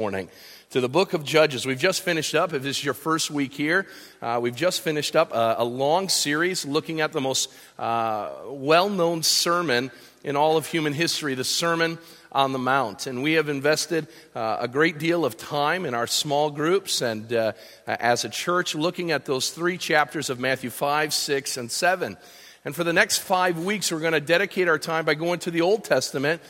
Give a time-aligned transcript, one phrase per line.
[0.00, 0.28] morning
[0.70, 1.66] to the book of Judges.
[1.66, 3.84] We've just finished up, if this is your first week here,
[4.22, 8.88] uh, we've just finished up a, a, long series looking at the most uh, well
[8.88, 9.90] known sermon
[10.22, 11.98] in all of human history, the Sermon
[12.30, 13.08] on the Mount.
[13.08, 14.06] And we have invested
[14.36, 17.54] uh, a great deal of time in our small groups and uh,
[17.88, 22.16] as a church looking at those three chapters of Matthew 5, 6, and 7.
[22.64, 25.50] And for the next five weeks, we're going to dedicate our time by going to
[25.50, 26.40] the Old Testament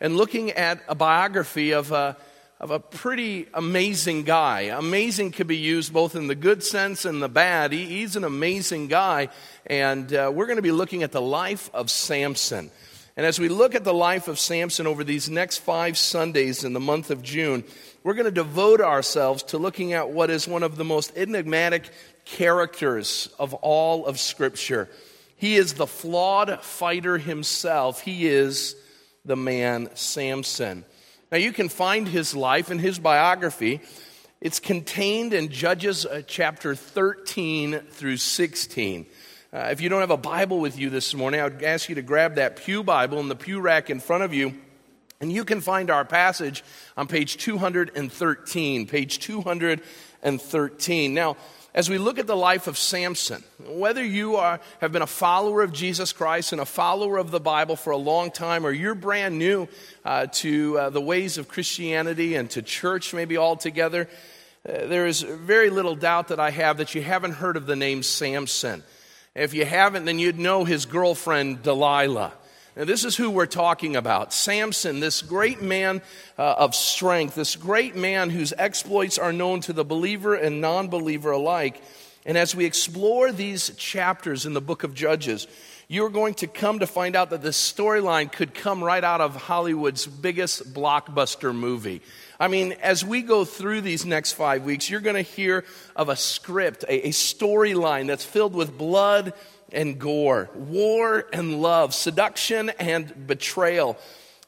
[0.00, 2.16] and looking at a biography of a
[2.58, 4.62] of a pretty amazing guy.
[4.62, 7.72] Amazing could be used both in the good sense and the bad.
[7.72, 9.28] He, he's an amazing guy,
[9.66, 12.70] and uh, we're going to be looking at the life of Samson.
[13.14, 16.72] And as we look at the life of Samson over these next five Sundays in
[16.72, 17.64] the month of June,
[18.02, 21.90] we're going to devote ourselves to looking at what is one of the most enigmatic
[22.24, 24.88] characters of all of Scripture.
[25.36, 28.76] He is the flawed fighter himself, he is
[29.26, 30.86] the man Samson.
[31.32, 33.80] Now, you can find his life and his biography.
[34.40, 39.06] It's contained in Judges uh, chapter 13 through 16.
[39.52, 41.96] Uh, if you don't have a Bible with you this morning, I would ask you
[41.96, 44.54] to grab that Pew Bible in the pew rack in front of you.
[45.20, 46.62] And you can find our passage
[46.96, 48.86] on page 213.
[48.86, 51.14] Page 213.
[51.14, 51.36] Now,
[51.76, 55.60] as we look at the life of Samson, whether you are, have been a follower
[55.60, 58.94] of Jesus Christ and a follower of the Bible for a long time, or you're
[58.94, 59.68] brand new
[60.02, 64.08] uh, to uh, the ways of Christianity and to church maybe altogether,
[64.66, 67.76] uh, there is very little doubt that I have that you haven't heard of the
[67.76, 68.82] name Samson.
[69.34, 72.32] If you haven't, then you'd know his girlfriend Delilah.
[72.76, 76.02] Now, this is who we're talking about Samson, this great man
[76.36, 80.88] uh, of strength, this great man whose exploits are known to the believer and non
[80.88, 81.82] believer alike.
[82.26, 85.46] And as we explore these chapters in the book of Judges,
[85.88, 89.36] you're going to come to find out that this storyline could come right out of
[89.36, 92.02] Hollywood's biggest blockbuster movie.
[92.38, 96.10] I mean, as we go through these next five weeks, you're going to hear of
[96.10, 99.32] a script, a, a storyline that's filled with blood
[99.76, 103.96] and gore, war and love, seduction and betrayal.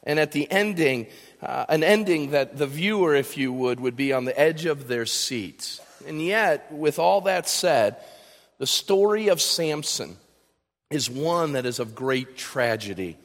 [0.03, 1.07] And at the ending,
[1.41, 4.87] uh, an ending that the viewer, if you would, would be on the edge of
[4.87, 5.79] their seats.
[6.07, 7.97] And yet, with all that said,
[8.57, 10.17] the story of Samson
[10.89, 13.17] is one that is of great tragedy.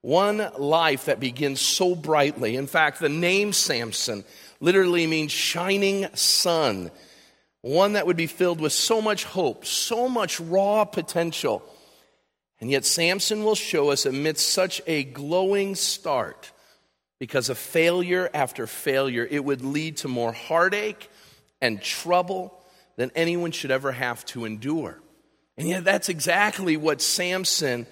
[0.00, 2.56] One life that begins so brightly.
[2.56, 4.24] In fact, the name Samson
[4.60, 6.90] literally means shining sun
[7.62, 11.62] one that would be filled with so much hope, so much raw potential.
[12.60, 16.52] And yet, Samson will show us amidst such a glowing start,
[17.18, 21.08] because of failure after failure, it would lead to more heartache
[21.60, 22.52] and trouble
[22.96, 24.98] than anyone should ever have to endure.
[25.56, 27.86] And yet, that's exactly what Samson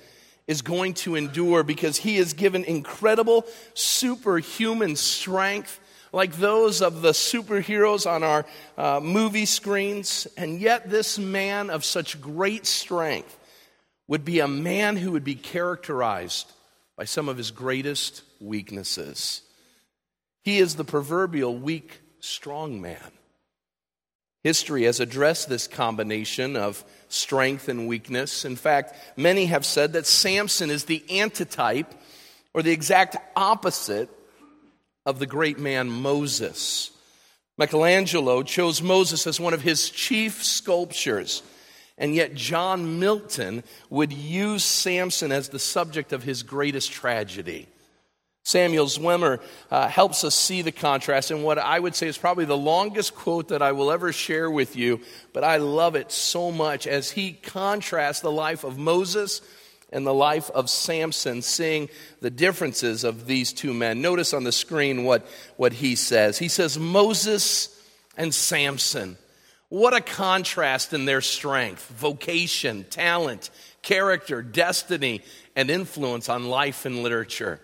[0.49, 5.79] is going to endure because he is given incredible superhuman strength
[6.13, 10.27] like those of the superheroes on our uh, movie screens.
[10.37, 13.37] And yet, this man of such great strength
[14.09, 16.51] would be a man who would be characterized
[16.97, 19.43] by some of his greatest weaknesses.
[20.43, 23.13] He is the proverbial weak, strong man.
[24.43, 28.45] History has addressed this combination of strength and weakness.
[28.45, 31.95] In fact, many have said that Samson is the antitype
[32.55, 34.09] or the exact opposite
[35.11, 36.93] of the great man Moses.
[37.59, 41.43] Michelangelo chose Moses as one of his chief sculptures,
[41.99, 47.67] and yet John Milton would use Samson as the subject of his greatest tragedy.
[48.45, 49.41] Samuel Zwemer
[49.71, 53.15] uh, helps us see the contrast in what I would say is probably the longest
[53.17, 55.01] quote that I will ever share with you,
[55.33, 59.43] but I love it so much as he contrasts the life of Moses
[59.93, 61.89] and the life of Samson, seeing
[62.21, 64.01] the differences of these two men.
[64.01, 66.39] Notice on the screen what, what he says.
[66.39, 67.77] He says, Moses
[68.17, 69.17] and Samson.
[69.69, 73.51] What a contrast in their strength, vocation, talent,
[73.83, 75.23] character, destiny,
[75.55, 77.61] and influence on life and literature.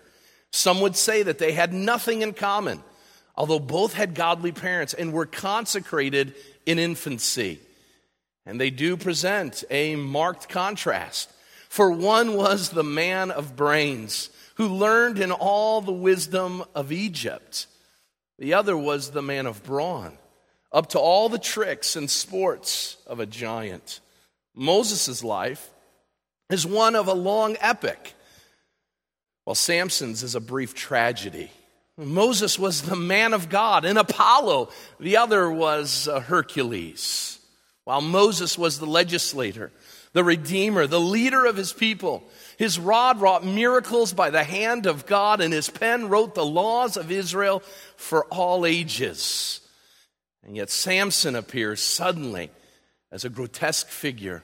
[0.51, 2.81] Some would say that they had nothing in common,
[3.35, 6.33] although both had godly parents and were consecrated
[6.65, 7.59] in infancy.
[8.45, 11.29] And they do present a marked contrast.
[11.77, 17.67] For one was the man of brains who learned in all the wisdom of Egypt.
[18.39, 20.17] The other was the man of brawn,
[20.71, 23.99] up to all the tricks and sports of a giant.
[24.55, 25.69] Moses' life
[26.49, 28.15] is one of a long epic,
[29.43, 31.51] while Samson's is a brief tragedy.
[31.95, 34.69] Moses was the man of God, and Apollo,
[34.99, 37.37] the other was uh, Hercules,
[37.83, 39.71] while Moses was the legislator
[40.13, 42.23] the Redeemer, the leader of his people.
[42.57, 46.97] His rod wrought miracles by the hand of God, and his pen wrote the laws
[46.97, 47.61] of Israel,
[47.95, 49.61] for all ages.
[50.43, 52.49] And yet Samson appears suddenly
[53.11, 54.43] as a grotesque figure,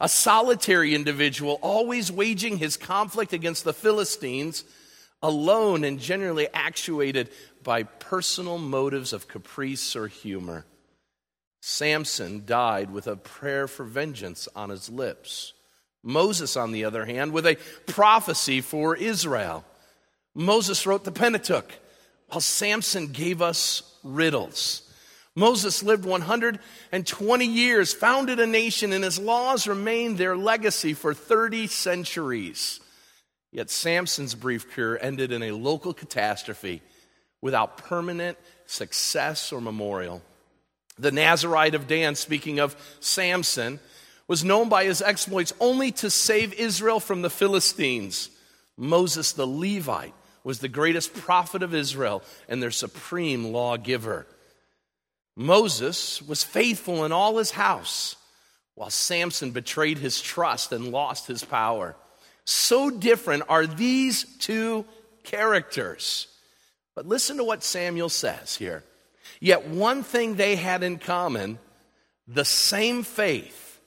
[0.00, 4.64] a solitary individual, always waging his conflict against the Philistines,
[5.22, 7.30] alone and generally actuated
[7.62, 10.66] by personal motives of caprice or humor.
[11.68, 15.52] Samson died with a prayer for vengeance on his lips.
[16.00, 19.64] Moses, on the other hand, with a prophecy for Israel.
[20.32, 21.72] Moses wrote the Pentateuch,
[22.28, 24.88] while Samson gave us riddles.
[25.34, 31.66] Moses lived 120 years, founded a nation, and his laws remained their legacy for 30
[31.66, 32.78] centuries.
[33.50, 36.80] Yet Samson's brief career ended in a local catastrophe
[37.40, 40.22] without permanent success or memorial.
[40.98, 43.80] The Nazarite of Dan, speaking of Samson,
[44.28, 48.30] was known by his exploits only to save Israel from the Philistines.
[48.76, 54.26] Moses the Levite was the greatest prophet of Israel and their supreme lawgiver.
[55.36, 58.16] Moses was faithful in all his house,
[58.74, 61.94] while Samson betrayed his trust and lost his power.
[62.44, 64.86] So different are these two
[65.24, 66.28] characters.
[66.94, 68.82] But listen to what Samuel says here.
[69.40, 71.58] Yet one thing they had in common
[72.26, 73.80] the same faith,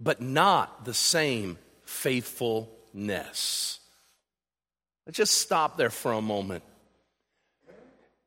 [0.00, 3.80] but not the same faithfulness.
[5.06, 6.64] Let's just stop there for a moment.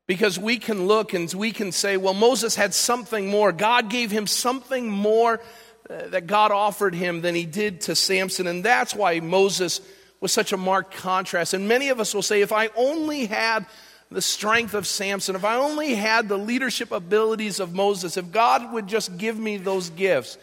[0.08, 3.52] Because we can look and we can say, well, Moses had something more.
[3.52, 5.40] God gave him something more
[5.88, 8.46] uh, that God offered him than he did to Samson.
[8.46, 9.80] And that's why Moses
[10.20, 11.54] was such a marked contrast.
[11.54, 13.66] And many of us will say, if I only had
[14.12, 18.72] the strength of Samson, if I only had the leadership abilities of Moses, if God
[18.72, 20.38] would just give me those gifts,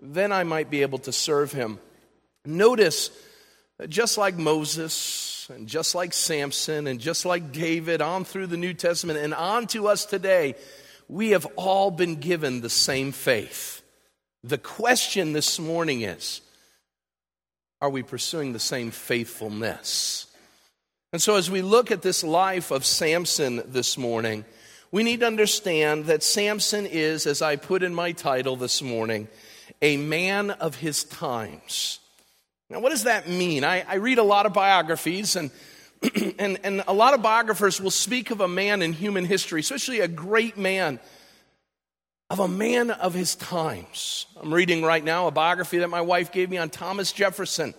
[0.00, 1.78] then I might be able to serve him.
[2.44, 3.10] Notice,
[3.88, 8.74] just like Moses, and just like Samson, and just like David, on through the New
[8.74, 10.54] Testament, and on to us today,
[11.08, 13.82] we have all been given the same faith.
[14.42, 16.40] The question this morning is
[17.80, 20.25] are we pursuing the same faithfulness?
[21.16, 24.44] And so, as we look at this life of Samson this morning,
[24.92, 29.28] we need to understand that Samson is, as I put in my title this morning,
[29.80, 32.00] a man of his times.
[32.68, 33.64] Now, what does that mean?
[33.64, 35.50] I, I read a lot of biographies, and,
[36.38, 40.00] and, and a lot of biographers will speak of a man in human history, especially
[40.00, 41.00] a great man,
[42.28, 44.26] of a man of his times.
[44.38, 47.72] I'm reading right now a biography that my wife gave me on Thomas Jefferson.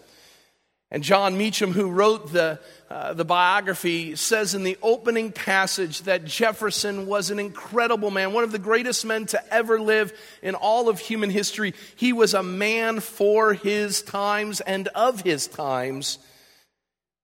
[0.89, 6.23] And Jon Meacham, who wrote the, uh, the biography, says in the opening passage that
[6.23, 10.87] Jefferson was an incredible man, one of the greatest men to ever live in all
[10.87, 11.73] of human history.
[11.97, 16.19] He was a man for his times and of his times.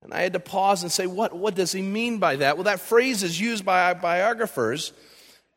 [0.01, 2.57] And I had to pause and say, what, what does he mean by that?
[2.57, 4.91] Well, that phrase is used by biographers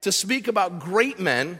[0.02, 1.58] to speak about great men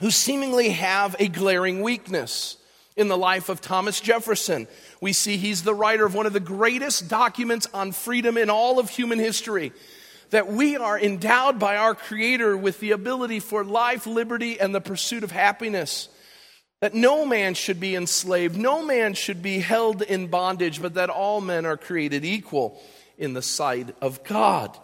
[0.00, 2.57] who seemingly have a glaring weakness
[2.98, 4.66] in the life of Thomas Jefferson
[5.00, 8.78] we see he's the writer of one of the greatest documents on freedom in all
[8.78, 9.72] of human history.
[10.30, 14.80] That we are endowed by our Creator with the ability for life, liberty, and the
[14.80, 16.08] pursuit of happiness.
[16.80, 21.10] That no man should be enslaved, no man should be held in bondage, but that
[21.10, 22.80] all men are created equal
[23.16, 24.76] in the sight of God.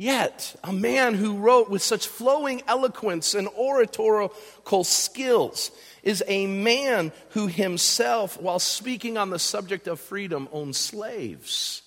[0.00, 5.72] Yet, a man who wrote with such flowing eloquence and oratorical skills
[6.04, 11.82] is a man who himself, while speaking on the subject of freedom, owned slaves.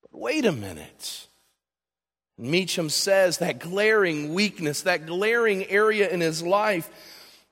[0.00, 1.26] But wait a minute.
[2.38, 6.88] Meacham says that glaring weakness, that glaring area in his life,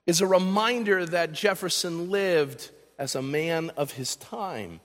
[0.07, 4.81] is a reminder that Jefferson lived as a man of his time.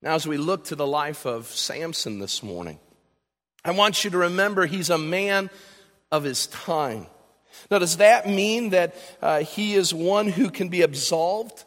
[0.00, 2.78] Now, as we look to the life of Samson this morning,
[3.66, 5.50] I want you to remember he's a man
[6.12, 7.06] of his time.
[7.68, 11.64] Now, does that mean that uh, he is one who can be absolved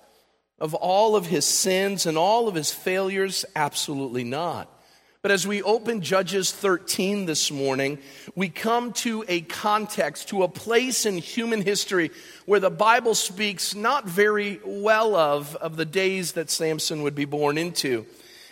[0.60, 3.44] of all of his sins and all of his failures?
[3.54, 4.74] Absolutely not.
[5.22, 8.00] But as we open Judges 13 this morning,
[8.34, 12.12] we come to a context, to a place in human history
[12.46, 17.26] where the Bible speaks not very well of, of the days that Samson would be
[17.26, 18.06] born into.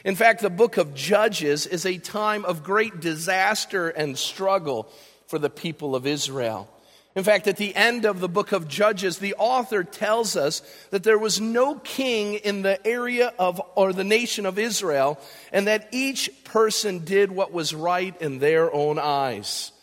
[0.08, 4.88] In fact, the book of Judges is a time of great disaster and struggle
[5.28, 6.70] for the people of Israel.
[7.14, 10.62] In fact, at the end of the book of Judges, the author tells us
[10.92, 15.20] that there was no king in the area of, or the nation of Israel,
[15.52, 19.74] and that each person did what was right in their own eyes.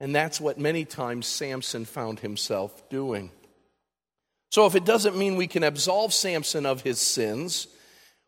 [0.00, 3.30] And that's what many times Samson found himself doing.
[4.50, 7.68] So, if it doesn't mean we can absolve Samson of his sins,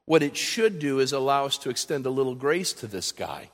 [0.07, 3.51] what it should do is allow us to extend a little grace to this guy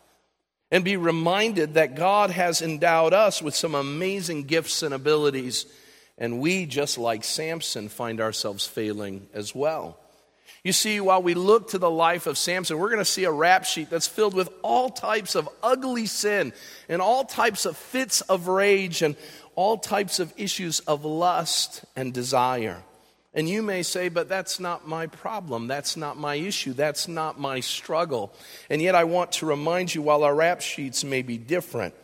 [0.70, 5.66] and be reminded that God has endowed us with some amazing gifts and abilities,
[6.18, 9.98] and we, just like Samson, find ourselves failing as well.
[10.64, 13.30] You see, while we look to the life of Samson, we're going to see a
[13.30, 16.52] rap sheet that's filled with all types of ugly sin
[16.88, 19.14] and all types of fits of rage and
[19.54, 22.82] all types of issues of lust and desire.
[23.37, 25.69] And you may say, but that's not my problem.
[25.69, 26.73] That's not my issue.
[26.73, 28.33] That's not my struggle.
[28.71, 31.95] And yet, I want to remind you while our rap sheets may be different,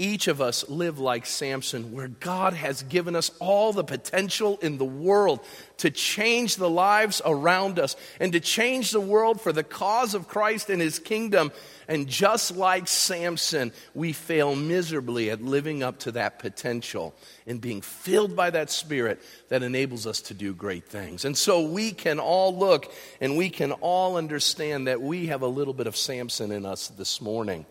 [0.00, 4.78] each of us live like Samson, where God has given us all the potential in
[4.78, 5.40] the world
[5.78, 10.28] to change the lives around us and to change the world for the cause of
[10.28, 11.50] Christ and his kingdom.
[11.88, 17.12] And just like Samson, we fail miserably at living up to that potential
[17.44, 21.24] and being filled by that spirit that enables us to do great things.
[21.24, 25.48] And so we can all look and we can all understand that we have a
[25.48, 27.66] little bit of Samson in us this morning.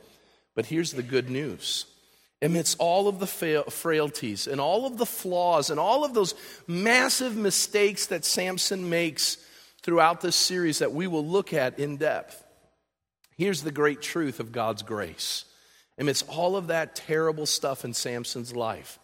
[0.55, 1.86] But here's the good news
[2.41, 6.36] amidst all of the frailties and all of the flaws and all of those
[6.67, 9.38] massive mistakes that Samson makes
[9.82, 12.44] throughout this series that we will look at in depth,
[13.38, 15.46] here's the great truth of God's grace.
[15.98, 19.00] Amidst all of that terrible stuff in Samson's life,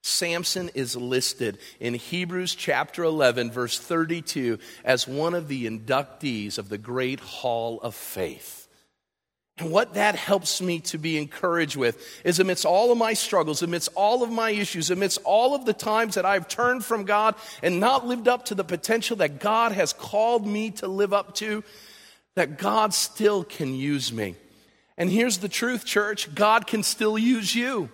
[0.00, 6.68] Samson is listed in Hebrews chapter 11, verse 32, as one of the inductees of
[6.68, 8.61] the great hall of faith.
[9.58, 13.62] And what that helps me to be encouraged with is amidst all of my struggles,
[13.62, 17.34] amidst all of my issues, amidst all of the times that I've turned from God
[17.62, 21.34] and not lived up to the potential that God has called me to live up
[21.36, 21.62] to,
[22.34, 24.36] that God still can use me.
[24.96, 27.90] And here's the truth, church God can still use you.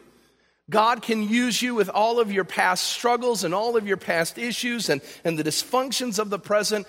[0.71, 4.38] God can use you with all of your past struggles and all of your past
[4.38, 6.87] issues and, and the dysfunctions of the present.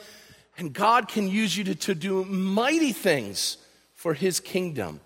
[0.57, 3.57] And God can use you to, to do mighty things
[3.99, 5.01] for his kingdom.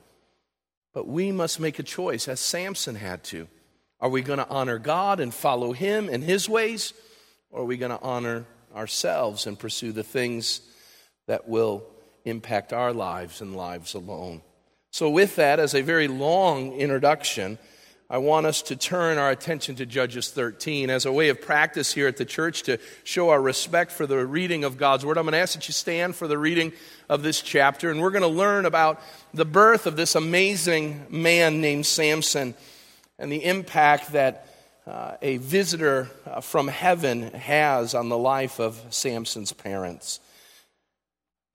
[0.93, 3.47] But we must make a choice, as Samson had to.
[4.00, 6.93] Are we going to honor God and follow him and his ways?
[7.50, 8.45] Or are we going to honor
[8.75, 10.62] ourselves and pursue the things
[11.25, 11.83] that will
[12.23, 14.43] impact our lives and lives alone?
[14.91, 17.57] So, with that, as a very long introduction,
[18.13, 21.91] I want us to turn our attention to Judges 13 as a way of practice
[21.91, 25.17] here at the church to show our respect for the reading of God's Word.
[25.17, 26.74] I'm going to ask that you stand for the reading
[27.10, 29.01] of this chapter, and we're going to learn about
[29.34, 32.53] the birth of this amazing man named Samson
[33.17, 34.48] and the impact that
[34.86, 40.20] uh, a visitor uh, from heaven has on the life of Samson's parents.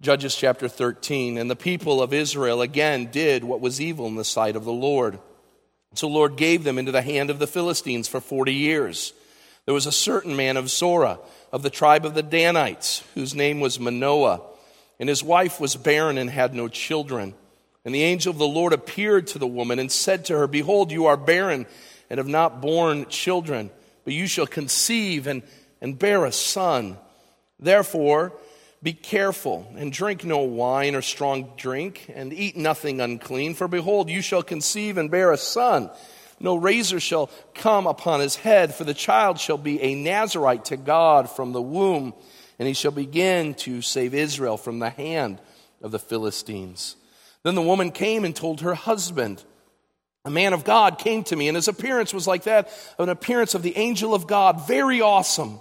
[0.00, 4.25] Judges chapter 13, and the people of Israel again did what was evil in the
[4.25, 5.21] sight of the Lord.
[5.95, 9.12] So the Lord gave them into the hand of the Philistines for 40 years.
[9.64, 11.18] There was a certain man of Zorah,
[11.52, 14.40] of the tribe of the Danites, whose name was Manoah,
[15.00, 17.35] and his wife was barren and had no children.
[17.85, 20.90] And the angel of the Lord appeared to the woman and said to her, Behold,
[20.90, 21.66] you are barren
[22.11, 23.71] and have not borne children,
[24.04, 25.42] but you shall conceive and,
[25.80, 26.99] and bear a son.
[27.61, 28.33] Therefore,
[28.82, 33.54] be careful and drink no wine or strong drink, and eat nothing unclean.
[33.54, 35.90] For behold, you shall conceive and bear a son.
[36.40, 40.76] No razor shall come upon his head, for the child shall be a Nazarite to
[40.76, 42.14] God from the womb,
[42.58, 45.40] and he shall begin to save Israel from the hand
[45.82, 46.94] of the Philistines.
[47.42, 49.42] Then the woman came and told her husband.
[50.25, 52.68] A man of God came to me, and his appearance was like that
[52.99, 55.61] of an appearance of the angel of God, very awesome.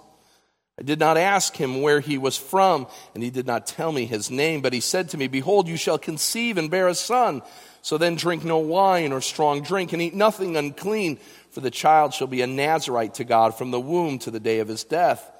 [0.79, 4.05] I did not ask him where he was from, and he did not tell me
[4.05, 7.41] his name, but he said to me, Behold, you shall conceive and bear a son.
[7.81, 11.17] So then drink no wine or strong drink, and eat nothing unclean,
[11.49, 14.59] for the child shall be a Nazarite to God from the womb to the day
[14.59, 15.31] of his death.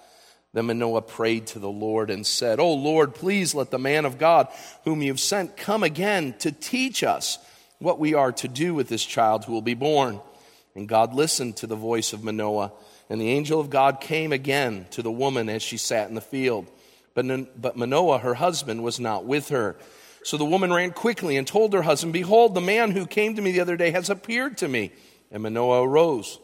[0.54, 4.18] Then Manoah prayed to the Lord and said, Oh Lord, please let the man of
[4.18, 4.48] God
[4.86, 7.38] whom you've sent come again to teach us
[7.78, 10.20] what we are to do with this child who will be born.
[10.74, 12.72] And God listened to the voice of Manoah.
[13.10, 16.22] And the angel of God came again to the woman as she sat in the
[16.22, 16.68] field.
[17.14, 19.78] But, but Manoah, her husband, was not with her.
[20.24, 23.42] So the woman ran quickly and told her husband, Behold, the man who came to
[23.42, 24.92] me the other day has appeared to me.
[25.32, 26.40] And Manoah arose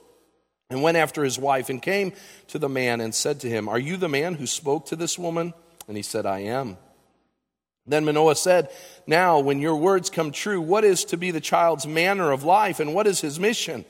[0.69, 2.13] and went after his wife and came
[2.47, 5.19] to the man and said to him, Are you the man who spoke to this
[5.19, 5.53] woman?
[5.87, 6.77] And he said, I am.
[7.85, 8.69] Then Manoah said,
[9.05, 12.79] Now, when your words come true, what is to be the child's manner of life
[12.79, 13.85] and what is his mission?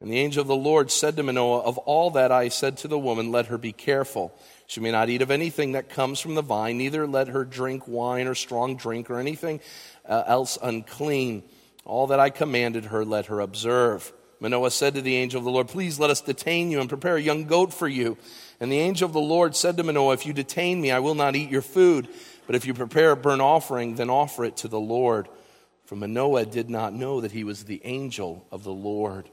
[0.00, 2.88] And the angel of the Lord said to Manoah, Of all that I said to
[2.88, 4.34] the woman, let her be careful.
[4.66, 7.86] She may not eat of anything that comes from the vine, neither let her drink
[7.86, 9.60] wine or strong drink or anything
[10.08, 11.42] uh, else unclean.
[11.84, 14.12] All that I commanded her, let her observe.
[14.38, 17.16] Manoah said to the angel of the Lord, Please let us detain you and prepare
[17.16, 18.16] a young goat for you.
[18.58, 21.14] And the angel of the Lord said to Manoah, If you detain me, I will
[21.14, 22.08] not eat your food.
[22.46, 25.28] But if you prepare a burnt offering, then offer it to the Lord.
[25.84, 29.28] for Manoah did not know that he was the angel of the Lord.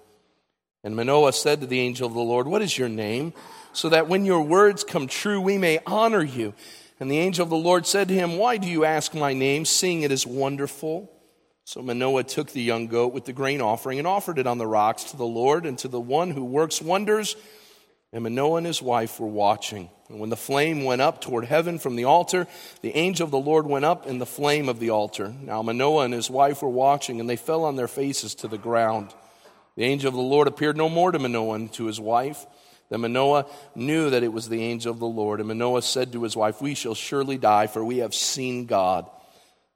[0.88, 3.34] And Manoah said to the angel of the Lord, What is your name?
[3.74, 6.54] So that when your words come true, we may honor you.
[7.02, 9.66] And the angel of the Lord said to him, Why do you ask my name,
[9.66, 11.12] seeing it is wonderful?
[11.66, 14.66] So Manoah took the young goat with the grain offering and offered it on the
[14.66, 17.36] rocks to the Lord and to the one who works wonders.
[18.14, 19.90] And Manoah and his wife were watching.
[20.08, 22.48] And when the flame went up toward heaven from the altar,
[22.82, 25.36] the angel of the Lord went up in the flame of the altar.
[25.42, 28.58] Now Manoah and his wife were watching, and they fell on their faces to the
[28.58, 29.14] ground.
[29.78, 32.46] The angel of the Lord appeared no more to Manoah and to his wife.
[32.90, 35.40] Then Manoah knew that it was the angel of the Lord.
[35.40, 39.08] And Manoah said to his wife, We shall surely die, for we have seen God.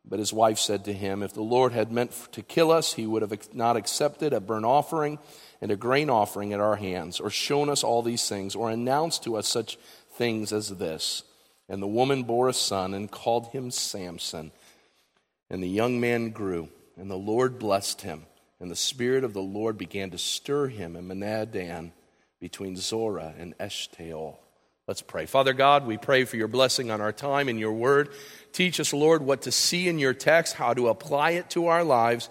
[0.03, 3.05] But his wife said to him, If the Lord had meant to kill us, he
[3.05, 5.19] would have not accepted a burnt offering
[5.61, 9.23] and a grain offering at our hands, or shown us all these things, or announced
[9.25, 9.77] to us such
[10.13, 11.21] things as this.
[11.69, 14.51] And the woman bore a son and called him Samson.
[15.51, 18.25] And the young man grew, and the Lord blessed him.
[18.61, 21.93] And the Spirit of the Lord began to stir him in Mahaneh-dan
[22.39, 24.37] between Zorah and Eshtaol.
[24.87, 25.25] Let's pray.
[25.25, 28.09] Father God, we pray for your blessing on our time and your word.
[28.53, 31.83] Teach us, Lord, what to see in your text, how to apply it to our
[31.83, 32.29] lives,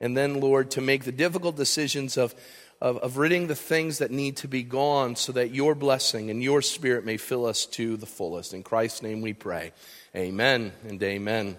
[0.00, 2.34] and then, Lord, to make the difficult decisions of,
[2.80, 6.42] of, of ridding the things that need to be gone so that your blessing and
[6.42, 8.52] your spirit may fill us to the fullest.
[8.52, 9.72] In Christ's name we pray.
[10.16, 11.56] Amen and amen.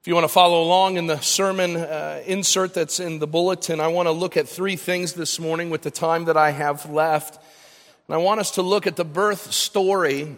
[0.00, 3.80] If you want to follow along in the sermon uh, insert that's in the bulletin,
[3.80, 6.88] I want to look at three things this morning with the time that I have
[6.88, 7.34] left.
[8.06, 10.36] And I want us to look at the birth story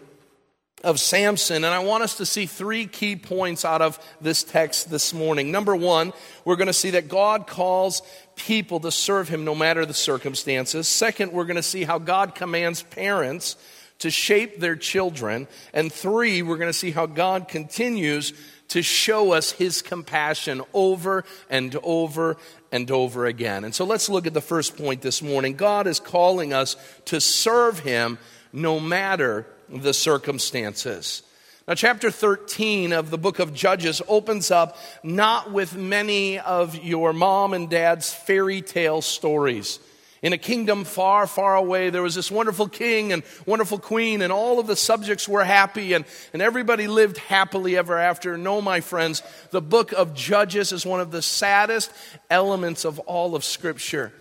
[0.83, 4.89] of Samson, and I want us to see three key points out of this text
[4.89, 5.51] this morning.
[5.51, 6.11] Number one,
[6.43, 8.01] we're going to see that God calls
[8.35, 10.87] people to serve him no matter the circumstances.
[10.87, 13.57] Second, we're going to see how God commands parents
[14.01, 15.47] to shape their children.
[15.73, 18.33] And three, we're going to see how God continues
[18.69, 22.37] to show us his compassion over and over
[22.71, 23.63] and over again.
[23.63, 25.55] And so let's look at the first point this morning.
[25.55, 28.17] God is calling us to serve him
[28.53, 31.23] no matter the circumstances.
[31.67, 37.13] Now, chapter 13 of the book of Judges opens up not with many of your
[37.13, 39.79] mom and dad's fairy tale stories.
[40.21, 44.31] In a kingdom far, far away, there was this wonderful king and wonderful queen, and
[44.31, 48.37] all of the subjects were happy, and, and everybody lived happily ever after.
[48.37, 51.91] No, my friends, the book of Judges is one of the saddest
[52.29, 54.13] elements of all of Scripture.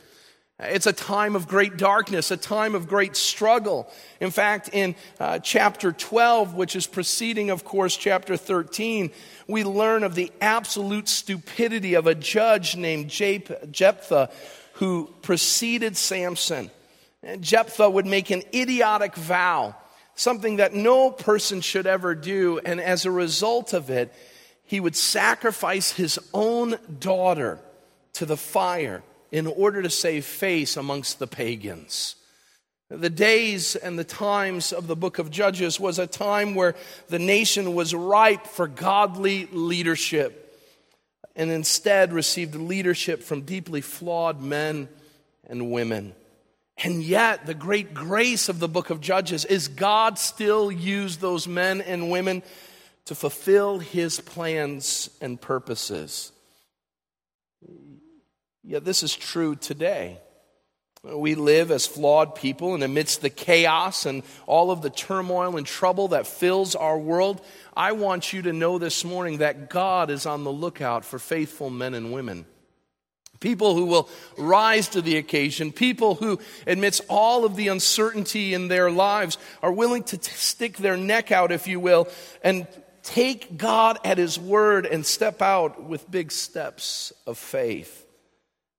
[0.58, 3.90] It's a time of great darkness, a time of great struggle.
[4.20, 9.10] In fact, in uh, chapter 12, which is preceding, of course, chapter 13,
[9.48, 14.30] we learn of the absolute stupidity of a judge named Jephthah
[14.80, 16.70] who preceded Samson.
[17.22, 19.76] And Jephthah would make an idiotic vow,
[20.14, 22.60] something that no person should ever do.
[22.64, 24.10] And as a result of it,
[24.64, 27.58] he would sacrifice his own daughter
[28.14, 32.16] to the fire in order to save face amongst the pagans.
[32.88, 36.74] The days and the times of the book of Judges was a time where
[37.08, 40.49] the nation was ripe for godly leadership
[41.40, 44.90] and instead received leadership from deeply flawed men
[45.48, 46.14] and women.
[46.84, 51.48] And yet, the great grace of the book of Judges is God still used those
[51.48, 52.42] men and women
[53.06, 56.30] to fulfill his plans and purposes.
[58.62, 60.18] Yet, this is true today.
[61.02, 65.66] We live as flawed people, and amidst the chaos and all of the turmoil and
[65.66, 67.40] trouble that fills our world,
[67.74, 71.70] I want you to know this morning that God is on the lookout for faithful
[71.70, 72.44] men and women.
[73.40, 78.68] People who will rise to the occasion, people who, amidst all of the uncertainty in
[78.68, 82.08] their lives, are willing to t- stick their neck out, if you will,
[82.44, 82.66] and
[83.02, 88.04] take God at His word and step out with big steps of faith.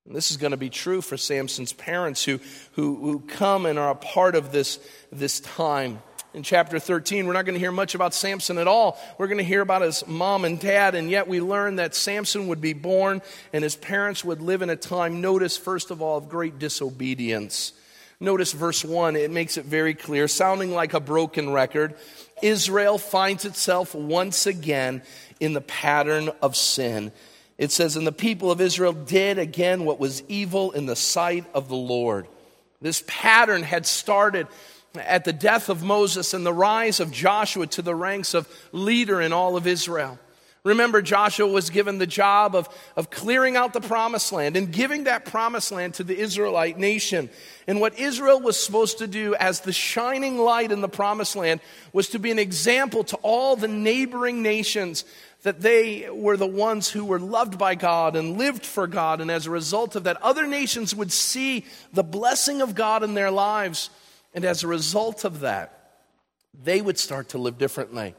[0.05, 2.39] And this is going to be true for Samson's parents who,
[2.73, 4.79] who, who come and are a part of this,
[5.11, 6.01] this time.
[6.33, 8.97] In chapter 13, we're not going to hear much about Samson at all.
[9.17, 12.47] We're going to hear about his mom and dad, and yet we learn that Samson
[12.47, 16.17] would be born and his parents would live in a time, notice, first of all,
[16.17, 17.73] of great disobedience.
[18.19, 21.95] Notice verse 1, it makes it very clear, sounding like a broken record.
[22.41, 25.01] Israel finds itself once again
[25.39, 27.11] in the pattern of sin.
[27.62, 31.45] It says, And the people of Israel did again what was evil in the sight
[31.54, 32.28] of the Lord.
[32.82, 34.47] This pattern had started
[34.95, 39.21] at the death of Moses and the rise of Joshua to the ranks of leader
[39.21, 40.17] in all of Israel.
[40.63, 45.04] Remember, Joshua was given the job of, of clearing out the promised land and giving
[45.04, 47.30] that promised land to the Israelite nation.
[47.67, 51.62] And what Israel was supposed to do as the shining light in the promised land
[51.93, 55.04] was to be an example to all the neighboring nations
[55.43, 59.21] that they were the ones who were loved by God and lived for God.
[59.21, 63.15] And as a result of that, other nations would see the blessing of God in
[63.15, 63.89] their lives.
[64.34, 65.77] And as a result of that,
[66.63, 68.13] they would start to live differently.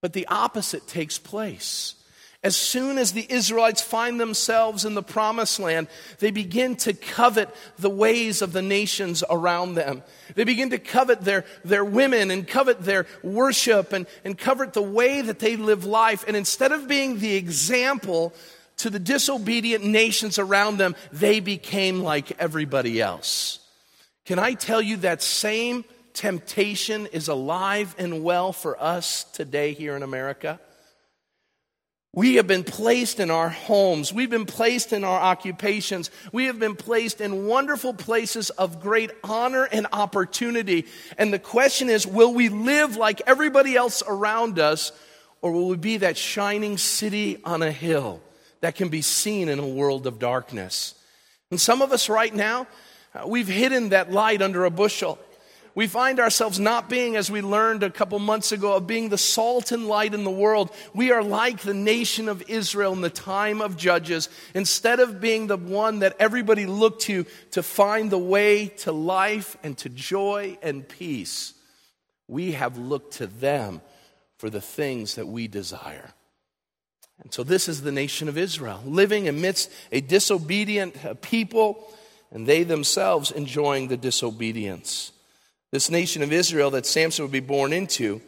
[0.00, 1.94] But the opposite takes place.
[2.42, 7.54] As soon as the Israelites find themselves in the promised land, they begin to covet
[7.78, 10.02] the ways of the nations around them.
[10.34, 14.82] They begin to covet their, their women and covet their worship and, and covet the
[14.82, 16.24] way that they live life.
[16.28, 18.32] And instead of being the example
[18.78, 23.58] to the disobedient nations around them, they became like everybody else.
[24.24, 25.84] Can I tell you that same
[26.16, 30.58] temptation is alive and well for us today here in America.
[32.16, 34.10] We have been placed in our homes.
[34.10, 36.10] We've been placed in our occupations.
[36.32, 40.86] We have been placed in wonderful places of great honor and opportunity.
[41.18, 44.92] And the question is will we live like everybody else around us,
[45.42, 48.22] or will we be that shining city on a hill
[48.62, 50.94] that can be seen in a world of darkness?
[51.50, 52.66] And some of us right now,
[53.14, 55.18] uh, we've hidden that light under a bushel
[55.76, 59.18] we find ourselves not being, as we learned a couple months ago, of being the
[59.18, 60.74] salt and light in the world.
[60.94, 64.30] We are like the nation of Israel in the time of Judges.
[64.54, 69.58] Instead of being the one that everybody looked to to find the way to life
[69.62, 71.52] and to joy and peace,
[72.26, 73.82] we have looked to them
[74.38, 76.14] for the things that we desire.
[77.22, 81.86] And so, this is the nation of Israel, living amidst a disobedient uh, people,
[82.30, 85.12] and they themselves enjoying the disobedience.
[85.72, 88.20] This nation of Israel that Samson would be born into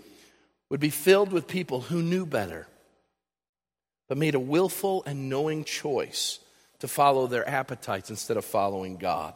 [0.70, 2.66] would be filled with people who knew better,
[4.08, 6.40] but made a willful and knowing choice
[6.80, 9.34] to follow their appetites instead of following God.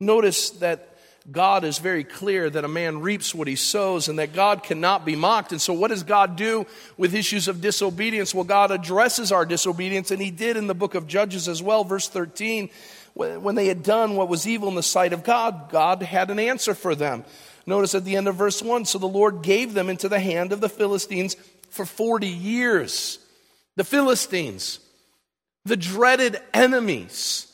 [0.00, 0.89] Notice that
[1.30, 5.04] God is very clear that a man reaps what he sows and that God cannot
[5.04, 5.52] be mocked.
[5.52, 8.34] And so, what does God do with issues of disobedience?
[8.34, 11.84] Well, God addresses our disobedience, and he did in the book of Judges as well.
[11.84, 12.70] Verse 13
[13.14, 16.38] when they had done what was evil in the sight of God, God had an
[16.38, 17.24] answer for them.
[17.66, 20.52] Notice at the end of verse 1 so the Lord gave them into the hand
[20.52, 21.36] of the Philistines
[21.70, 23.18] for 40 years.
[23.76, 24.80] The Philistines,
[25.64, 27.46] the dreaded enemies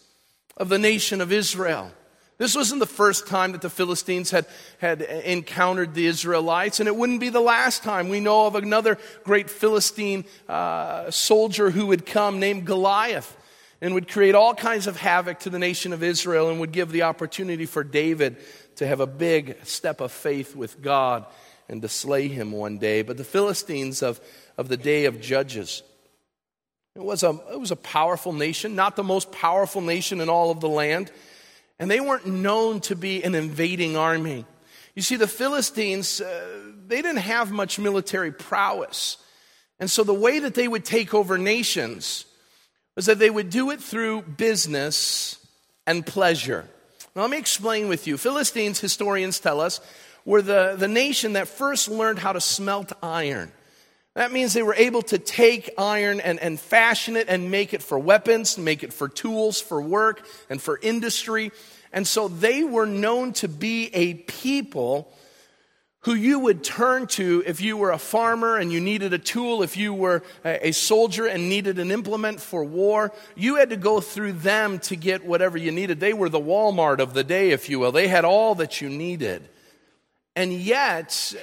[0.57, 1.91] of the nation of Israel.
[2.39, 4.47] This wasn't the first time that the Philistines had,
[4.79, 8.11] had encountered the Israelites, and it wouldn't be the last time.
[8.11, 13.35] We know of another great Philistine uh, soldier who would come named Goliath
[13.81, 16.93] and would create all kinds of havoc to the nation of Israel and would give
[16.93, 18.37] the opportunity for David
[18.77, 21.25] to have a big step of faith with God
[21.69, 23.01] and to slay him one day.
[23.01, 24.21] But the Philistines of,
[24.59, 25.83] of the day of Judges,
[26.95, 30.51] it was, a, it was a powerful nation, not the most powerful nation in all
[30.51, 31.11] of the land.
[31.79, 34.47] And they weren't known to be an invading army.
[34.95, 39.19] You see, the Philistines, uh, they didn't have much military prowess.
[39.79, 42.25] And so the way that they would take over nations
[42.95, 45.39] was that they would do it through business
[45.87, 46.67] and pleasure.
[47.15, 48.17] Now, let me explain with you.
[48.17, 49.81] Philistines, historians tell us,
[50.25, 53.53] were the, the nation that first learned how to smelt iron.
[54.17, 57.83] That means they were able to take iron and, and fashion it and make it
[57.83, 61.53] for weapons, make it for tools, for work, and for industry.
[61.93, 65.13] And so they were known to be a people
[66.01, 69.63] who you would turn to if you were a farmer and you needed a tool,
[69.63, 73.13] if you were a soldier and needed an implement for war.
[73.35, 76.01] You had to go through them to get whatever you needed.
[76.01, 77.93] They were the Walmart of the day, if you will.
[77.93, 79.47] They had all that you needed.
[80.35, 81.35] And yet,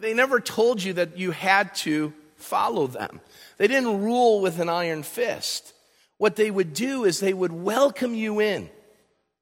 [0.00, 3.20] they never told you that you had to follow them.
[3.56, 5.74] They didn't rule with an iron fist.
[6.18, 8.70] What they would do is they would welcome you in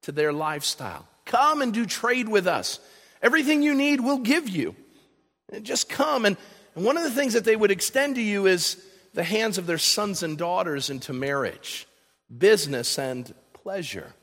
[0.03, 1.07] to their lifestyle.
[1.25, 2.79] Come and do trade with us.
[3.21, 4.75] Everything you need, we'll give you.
[5.61, 6.25] Just come.
[6.25, 6.37] And,
[6.75, 9.65] and one of the things that they would extend to you is the hands of
[9.65, 11.87] their sons and daughters into marriage,
[12.35, 14.13] business, and pleasure.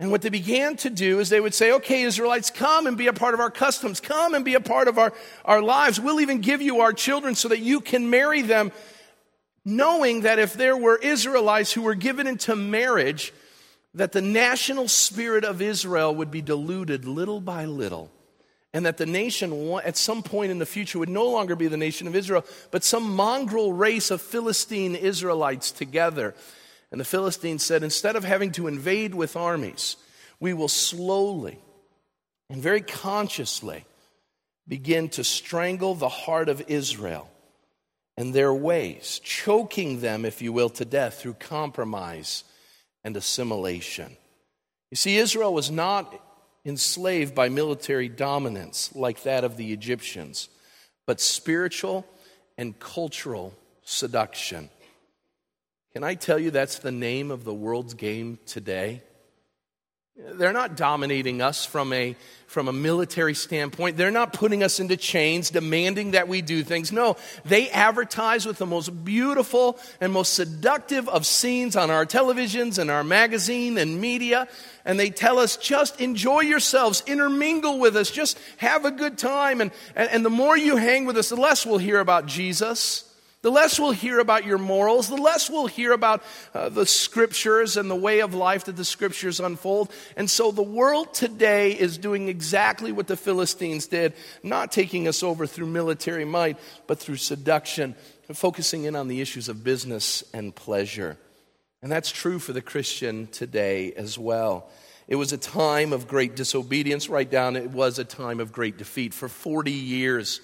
[0.00, 3.06] And what they began to do is they would say, okay, Israelites, come and be
[3.06, 4.00] a part of our customs.
[4.00, 5.12] Come and be a part of our,
[5.44, 6.00] our lives.
[6.00, 8.72] We'll even give you our children so that you can marry them,
[9.64, 13.32] knowing that if there were Israelites who were given into marriage,
[13.94, 18.10] that the national spirit of Israel would be diluted little by little,
[18.72, 21.76] and that the nation, at some point in the future, would no longer be the
[21.76, 26.34] nation of Israel, but some mongrel race of Philistine Israelites together.
[26.94, 29.96] And the Philistines said, instead of having to invade with armies,
[30.38, 31.58] we will slowly
[32.48, 33.84] and very consciously
[34.68, 37.28] begin to strangle the heart of Israel
[38.16, 42.44] and their ways, choking them, if you will, to death through compromise
[43.02, 44.16] and assimilation.
[44.92, 46.14] You see, Israel was not
[46.64, 50.48] enslaved by military dominance like that of the Egyptians,
[51.08, 52.06] but spiritual
[52.56, 53.52] and cultural
[53.82, 54.70] seduction.
[55.94, 59.00] Can I tell you that's the name of the world's game today?
[60.16, 62.16] They're not dominating us from a,
[62.48, 63.96] from a military standpoint.
[63.96, 66.90] They're not putting us into chains, demanding that we do things.
[66.90, 72.78] No, they advertise with the most beautiful and most seductive of scenes on our televisions
[72.78, 74.48] and our magazine and media.
[74.84, 79.60] And they tell us, just enjoy yourselves, intermingle with us, just have a good time.
[79.60, 83.13] And, and, and the more you hang with us, the less we'll hear about Jesus
[83.44, 86.22] the less we'll hear about your morals, the less we'll hear about
[86.54, 89.92] uh, the scriptures and the way of life that the scriptures unfold.
[90.16, 95.22] And so the world today is doing exactly what the Philistines did, not taking us
[95.22, 97.94] over through military might, but through seduction,
[98.32, 101.18] focusing in on the issues of business and pleasure.
[101.82, 104.70] And that's true for the Christian today as well.
[105.06, 108.78] It was a time of great disobedience, right down, it was a time of great
[108.78, 109.12] defeat.
[109.12, 110.40] For 40 years,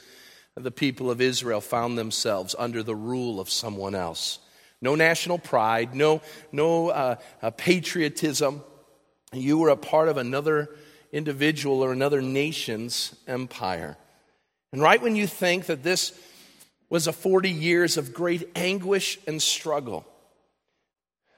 [0.60, 4.38] the people of Israel found themselves under the rule of someone else.
[4.82, 8.62] No national pride, no, no uh, uh, patriotism.
[9.32, 10.70] You were a part of another
[11.12, 13.96] individual or another nation's empire.
[14.72, 16.12] And right when you think that this
[16.88, 20.06] was a 40 years of great anguish and struggle,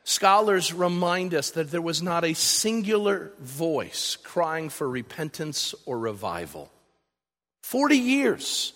[0.04, 6.70] scholars remind us that there was not a singular voice crying for repentance or revival.
[7.62, 8.72] 40 years.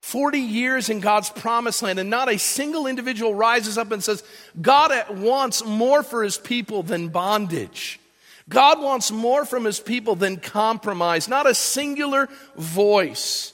[0.00, 4.24] 40 years in God's promised land, and not a single individual rises up and says,
[4.60, 8.00] God wants more for his people than bondage.
[8.48, 13.52] God wants more from his people than compromise, not a singular voice.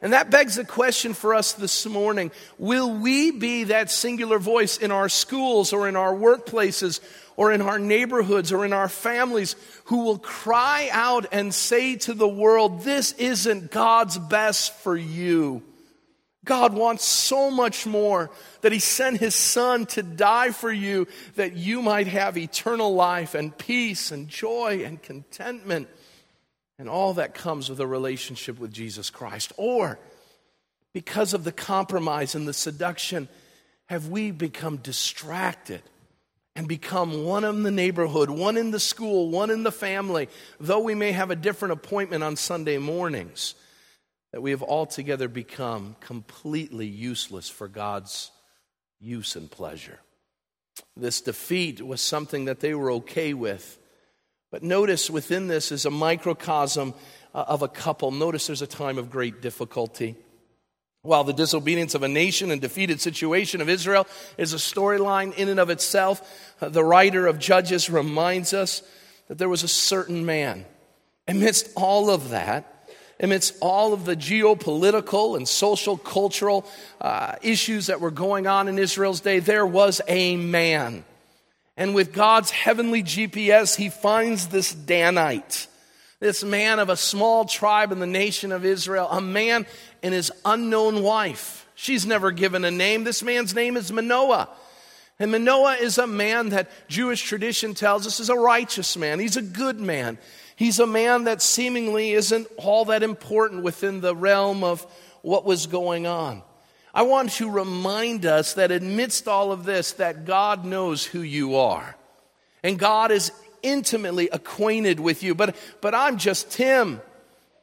[0.00, 4.76] And that begs the question for us this morning Will we be that singular voice
[4.76, 7.00] in our schools or in our workplaces
[7.36, 12.14] or in our neighborhoods or in our families who will cry out and say to
[12.14, 15.62] the world, This isn't God's best for you?
[16.48, 18.30] God wants so much more
[18.62, 21.06] that He sent His Son to die for you
[21.36, 25.88] that you might have eternal life and peace and joy and contentment
[26.78, 29.52] and all that comes with a relationship with Jesus Christ.
[29.58, 29.98] Or
[30.94, 33.28] because of the compromise and the seduction,
[33.86, 35.82] have we become distracted
[36.56, 40.80] and become one in the neighborhood, one in the school, one in the family, though
[40.80, 43.54] we may have a different appointment on Sunday mornings?
[44.32, 48.30] That we have altogether become completely useless for God's
[49.00, 50.00] use and pleasure.
[50.96, 53.78] This defeat was something that they were okay with.
[54.50, 56.94] But notice within this is a microcosm
[57.34, 58.10] uh, of a couple.
[58.10, 60.16] Notice there's a time of great difficulty.
[61.02, 65.48] While the disobedience of a nation and defeated situation of Israel is a storyline in
[65.48, 68.82] and of itself, uh, the writer of Judges reminds us
[69.28, 70.64] that there was a certain man.
[71.26, 72.77] Amidst all of that,
[73.20, 76.66] amidst all of the geopolitical and social cultural
[77.00, 81.04] uh, issues that were going on in Israel's day, there was a man.
[81.76, 85.68] And with God's heavenly GPS, he finds this Danite,
[86.20, 89.66] this man of a small tribe in the nation of Israel, a man
[90.02, 91.66] and his unknown wife.
[91.76, 93.04] She's never given a name.
[93.04, 94.48] This man's name is Manoah.
[95.20, 99.18] And Manoah is a man that Jewish tradition tells us is a righteous man.
[99.18, 100.18] He's a good man.
[100.58, 104.84] He's a man that seemingly isn't all that important within the realm of
[105.22, 106.42] what was going on.
[106.92, 111.54] I want to remind us that amidst all of this, that God knows who you
[111.54, 111.96] are.
[112.64, 113.30] And God is
[113.62, 115.32] intimately acquainted with you.
[115.32, 117.00] But, but I'm just Tim.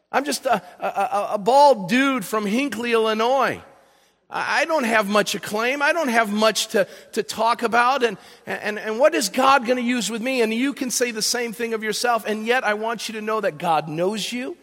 [0.10, 3.62] I'm just a, a, a bald dude from Hinckley, Illinois.
[4.38, 5.82] I don't have much acclaim.
[5.82, 8.04] I don't have much to, to talk about.
[8.04, 10.42] And, and, and what is God going to use with me?
[10.42, 12.26] And you can say the same thing of yourself.
[12.28, 14.58] And yet, I want you to know that God knows you.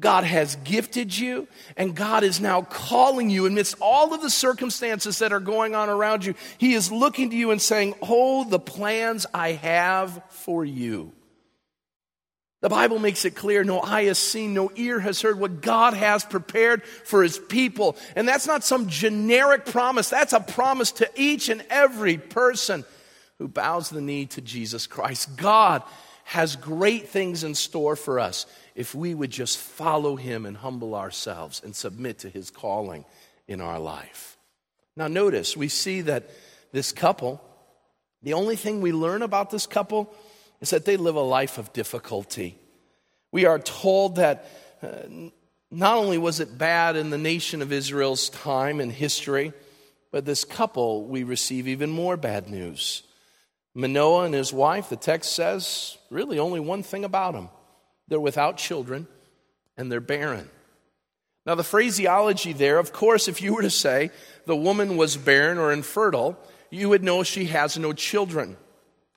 [0.00, 5.18] God has gifted you, and God is now calling you amidst all of the circumstances
[5.18, 6.34] that are going on around you.
[6.56, 11.12] He is looking to you and saying, Oh, the plans I have for you.
[12.62, 15.94] The Bible makes it clear no eye has seen, no ear has heard what God
[15.94, 17.96] has prepared for his people.
[18.14, 22.84] And that's not some generic promise, that's a promise to each and every person
[23.38, 25.36] who bows the knee to Jesus Christ.
[25.36, 25.82] God
[26.22, 28.46] has great things in store for us
[28.76, 33.04] if we would just follow him and humble ourselves and submit to his calling
[33.48, 34.38] in our life.
[34.96, 36.30] Now, notice we see that
[36.70, 37.42] this couple,
[38.22, 40.14] the only thing we learn about this couple
[40.62, 42.56] is that they live a life of difficulty.
[43.32, 44.48] We are told that
[44.82, 44.88] uh,
[45.70, 49.52] not only was it bad in the nation of Israel's time and history,
[50.12, 53.02] But this couple, we receive even more bad news.
[53.74, 57.48] Manoah and his wife, the text says, really only one thing about them
[58.08, 59.08] they're without children
[59.76, 60.50] and they're barren.
[61.46, 64.10] Now, the phraseology there, of course, if you were to say
[64.44, 66.38] the woman was barren or infertile,
[66.70, 68.58] you would know she has no children.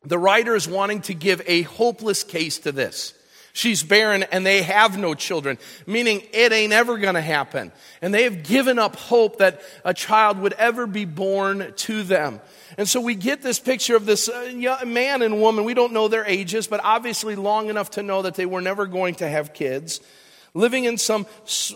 [0.06, 3.13] The writer is wanting to give a hopeless case to this.
[3.54, 7.72] She's barren and they have no children, meaning it ain't ever gonna happen.
[8.02, 12.41] And they have given up hope that a child would ever be born to them.
[12.78, 15.63] And so we get this picture of this uh, man and woman.
[15.63, 18.88] We don't know their ages, but obviously long enough to know that they were never
[18.88, 20.02] going to have kids
[20.54, 21.28] living in some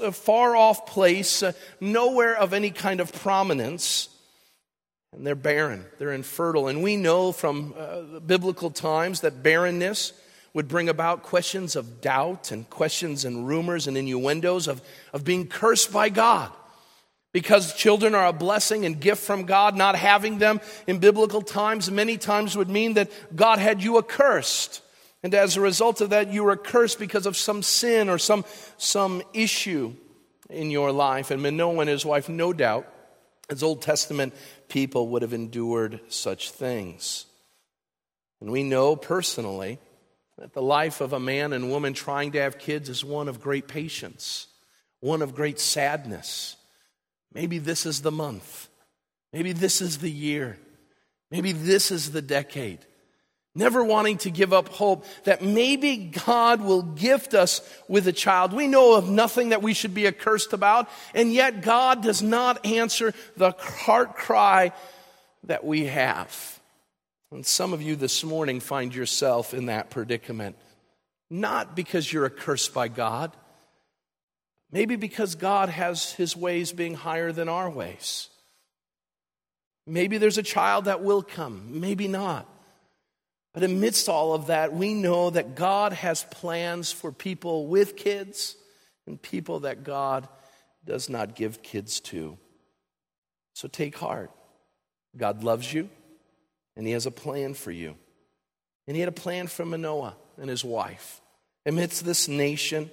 [0.02, 4.10] uh, far off place, uh, nowhere of any kind of prominence.
[5.12, 6.68] And they're barren, they're infertile.
[6.68, 10.14] And we know from uh, biblical times that barrenness
[10.54, 14.82] would bring about questions of doubt and questions and rumors and innuendos of,
[15.14, 16.52] of being cursed by God.
[17.32, 21.92] Because children are a blessing and gift from God, not having them in biblical times
[21.92, 24.82] many times would mean that God had you accursed.
[25.22, 28.46] And as a result of that, you were cursed because of some sin or some,
[28.78, 29.94] some issue
[30.50, 31.30] in your life.
[31.30, 32.92] And Manoah and his wife, no doubt,
[33.50, 34.34] as Old Testament
[34.70, 37.26] people, would have endured such things.
[38.40, 39.80] And we know personally
[40.38, 43.42] that the life of a man and woman trying to have kids is one of
[43.42, 44.48] great patience,
[45.02, 46.56] one of great sadness.
[47.34, 48.70] Maybe this is the month.
[49.34, 50.58] Maybe this is the year.
[51.30, 52.80] Maybe this is the decade
[53.56, 58.54] never wanting to give up hope that maybe God will gift us with a child.
[58.54, 62.66] We know of nothing that we should be accursed about, and yet God does not
[62.66, 64.72] answer the heart cry
[65.44, 66.60] that we have.
[67.32, 70.56] And some of you this morning find yourself in that predicament,
[71.30, 73.36] not because you're accursed by God,
[74.72, 78.30] maybe because God has his ways being higher than our ways.
[79.86, 82.48] Maybe there's a child that will come, maybe not.
[83.54, 88.56] But amidst all of that, we know that God has plans for people with kids
[89.08, 90.28] and people that God
[90.86, 92.38] does not give kids to.
[93.54, 94.32] So take heart.
[95.18, 95.90] God loves you,
[96.76, 97.96] and He has a plan for you.
[98.88, 101.22] And He had a plan for Manoah and his wife.
[101.66, 102.90] Amidst this nation,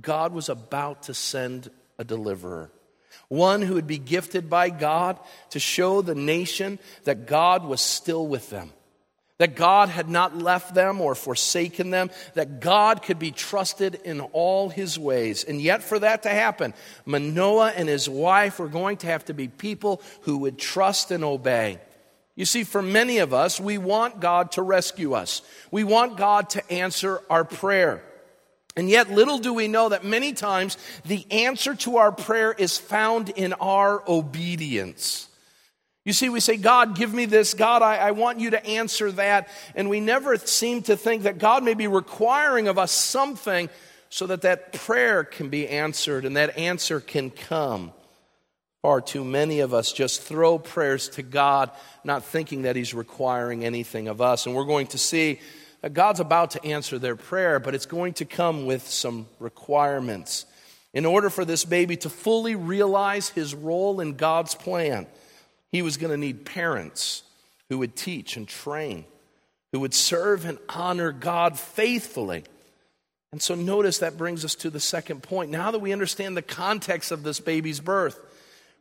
[0.00, 2.70] God was about to send a deliverer.
[3.28, 5.18] One who would be gifted by God
[5.50, 8.72] to show the nation that God was still with them
[9.40, 14.20] that God had not left them or forsaken them, that God could be trusted in
[14.20, 15.44] all his ways.
[15.44, 16.74] And yet, for that to happen,
[17.06, 21.24] Manoah and his wife were going to have to be people who would trust and
[21.24, 21.80] obey.
[22.36, 26.50] You see, for many of us, we want God to rescue us, we want God
[26.50, 28.02] to answer our prayer.
[28.76, 30.76] And yet, little do we know that many times
[31.06, 35.29] the answer to our prayer is found in our obedience.
[36.04, 37.52] You see, we say, God, give me this.
[37.52, 39.48] God, I, I, want you to answer that.
[39.74, 43.68] And we never seem to think that God may be requiring of us something
[44.08, 47.92] so that that prayer can be answered and that answer can come.
[48.82, 51.70] Far too many of us just throw prayers to God,
[52.02, 54.46] not thinking that He's requiring anything of us.
[54.46, 55.38] And we're going to see
[55.82, 60.46] that God's about to answer their prayer, but it's going to come with some requirements.
[60.94, 65.06] In order for this baby to fully realize his role in God's plan,
[65.72, 67.22] he was going to need parents
[67.68, 69.04] who would teach and train,
[69.72, 72.44] who would serve and honor God faithfully.
[73.32, 75.50] And so notice that brings us to the second point.
[75.50, 78.18] Now that we understand the context of this baby's birth,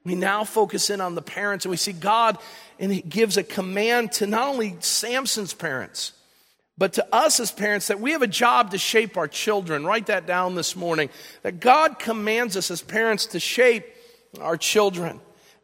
[0.03, 2.37] we now focus in on the parents and we see God
[2.79, 6.13] and He gives a command to not only Samson's parents,
[6.79, 9.85] but to us as parents that we have a job to shape our children.
[9.85, 11.09] Write that down this morning.
[11.43, 13.85] That God commands us as parents to shape
[14.39, 15.19] our children.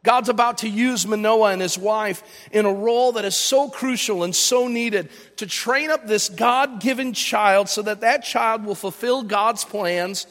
[0.05, 4.23] God's about to use Manoah and his wife in a role that is so crucial
[4.23, 8.75] and so needed to train up this God given child so that that child will
[8.75, 10.27] fulfill God's plans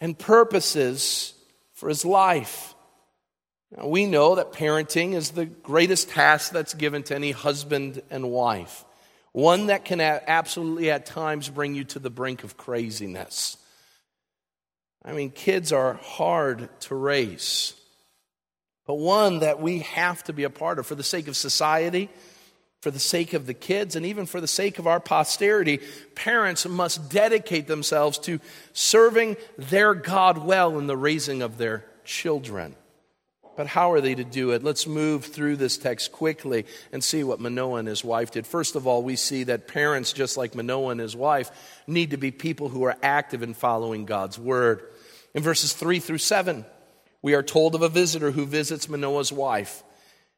[0.00, 1.32] and purposes
[1.74, 2.74] for his life.
[3.74, 8.30] Now, we know that parenting is the greatest task that's given to any husband and
[8.30, 8.84] wife,
[9.30, 13.56] one that can absolutely at times bring you to the brink of craziness.
[15.04, 17.74] I mean, kids are hard to raise
[18.92, 22.10] but one that we have to be a part of for the sake of society,
[22.82, 25.80] for the sake of the kids, and even for the sake of our posterity.
[26.14, 28.38] Parents must dedicate themselves to
[28.74, 32.76] serving their God well in the raising of their children.
[33.56, 34.62] But how are they to do it?
[34.62, 38.46] Let's move through this text quickly and see what Manoah and his wife did.
[38.46, 41.50] First of all, we see that parents, just like Manoah and his wife,
[41.86, 44.82] need to be people who are active in following God's word.
[45.32, 46.66] In verses 3 through 7,
[47.22, 49.82] we are told of a visitor who visits Manoah's wife.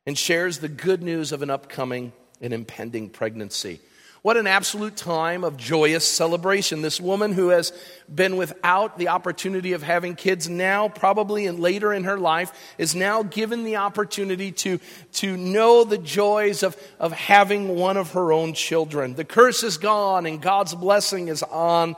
[0.07, 3.81] and shares the good news of an upcoming and impending pregnancy.
[4.21, 6.81] What an absolute time of joyous celebration.
[6.81, 7.73] This woman who has
[8.13, 12.95] been without the opportunity of having kids now, probably and later in her life, is
[12.95, 14.79] now given the opportunity to,
[15.13, 19.15] to know the joys of, of having one of her own children.
[19.15, 21.97] The curse is gone and God's blessing is on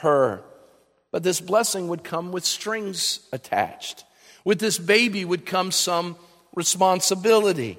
[0.00, 0.42] her.
[1.12, 4.04] But this blessing would come with strings attached.
[4.48, 6.16] With this baby would come some
[6.54, 7.78] responsibility.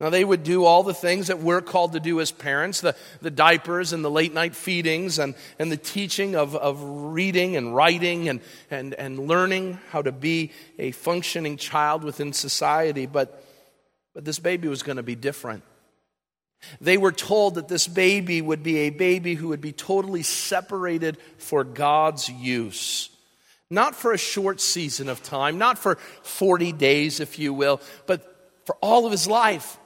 [0.00, 2.94] Now, they would do all the things that we're called to do as parents the,
[3.20, 7.74] the diapers and the late night feedings and, and the teaching of, of reading and
[7.74, 13.06] writing and, and, and learning how to be a functioning child within society.
[13.06, 13.44] But,
[14.14, 15.64] but this baby was going to be different.
[16.80, 21.18] They were told that this baby would be a baby who would be totally separated
[21.38, 23.11] for God's use.
[23.72, 28.20] Not for a short season of time, not for 40 days, if you will, but
[28.66, 29.78] for all of his life.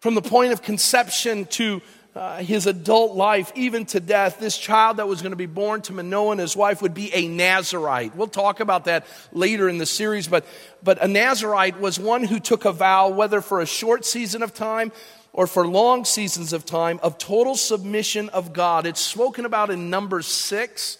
[0.00, 1.82] From the point of conception to
[2.14, 5.82] uh, his adult life, even to death, this child that was going to be born
[5.82, 8.16] to Manoah and his wife would be a Nazarite.
[8.16, 10.46] We'll talk about that later in the series, but,
[10.82, 14.54] but a Nazarite was one who took a vow, whether for a short season of
[14.54, 14.92] time
[15.34, 18.86] or for long seasons of time, of total submission of God.
[18.86, 20.96] It's spoken about in Numbers 6,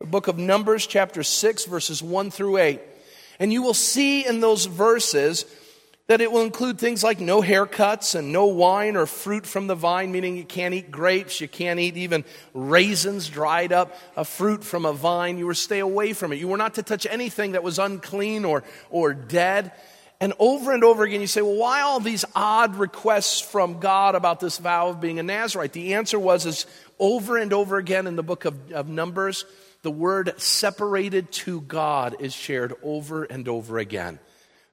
[0.00, 2.80] the book of Numbers, chapter 6, verses 1 through 8.
[3.38, 5.46] And you will see in those verses
[6.06, 9.74] that it will include things like no haircuts and no wine or fruit from the
[9.74, 14.62] vine, meaning you can't eat grapes, you can't eat even raisins, dried up a fruit
[14.62, 15.38] from a vine.
[15.38, 16.36] You were to stay away from it.
[16.36, 19.72] You were not to touch anything that was unclean or, or dead.
[20.20, 24.14] And over and over again, you say, well, why all these odd requests from God
[24.14, 25.72] about this vow of being a Nazarite?
[25.72, 26.66] The answer was, is
[26.98, 29.46] over and over again in the book of, of Numbers,
[29.86, 34.18] the word separated to God is shared over and over again.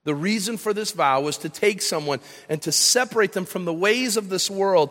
[0.06, 3.74] The reason for this vow was to take someone and to separate them from the
[3.76, 4.90] ways of this world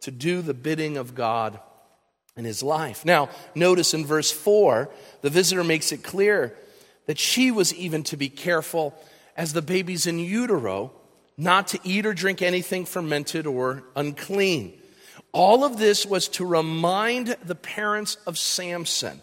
[0.00, 1.60] to do the bidding of God
[2.36, 3.04] in his life.
[3.04, 4.90] Now, notice in verse 4,
[5.20, 6.56] the visitor makes it clear
[7.06, 8.92] that she was even to be careful
[9.36, 10.90] as the baby's in utero,
[11.36, 14.72] not to eat or drink anything fermented or unclean.
[15.30, 19.20] All of this was to remind the parents of Samson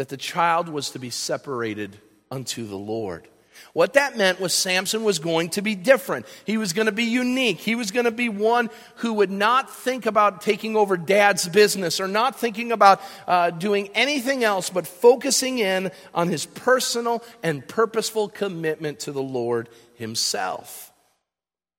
[0.00, 1.94] that the child was to be separated
[2.30, 3.28] unto the Lord.
[3.74, 6.24] What that meant was Samson was going to be different.
[6.46, 7.58] He was going to be unique.
[7.58, 12.00] He was going to be one who would not think about taking over dad's business
[12.00, 17.68] or not thinking about uh, doing anything else but focusing in on his personal and
[17.68, 20.94] purposeful commitment to the Lord himself.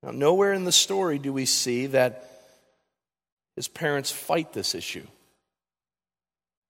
[0.03, 2.29] Now, nowhere in the story do we see that
[3.55, 5.07] his parents fight this issue,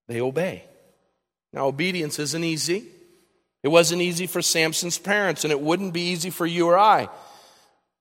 [0.08, 0.64] they obey.
[1.54, 2.86] Now, obedience isn't easy.
[3.64, 7.10] It wasn't easy for Samson's parents, and it wouldn't be easy for you or I.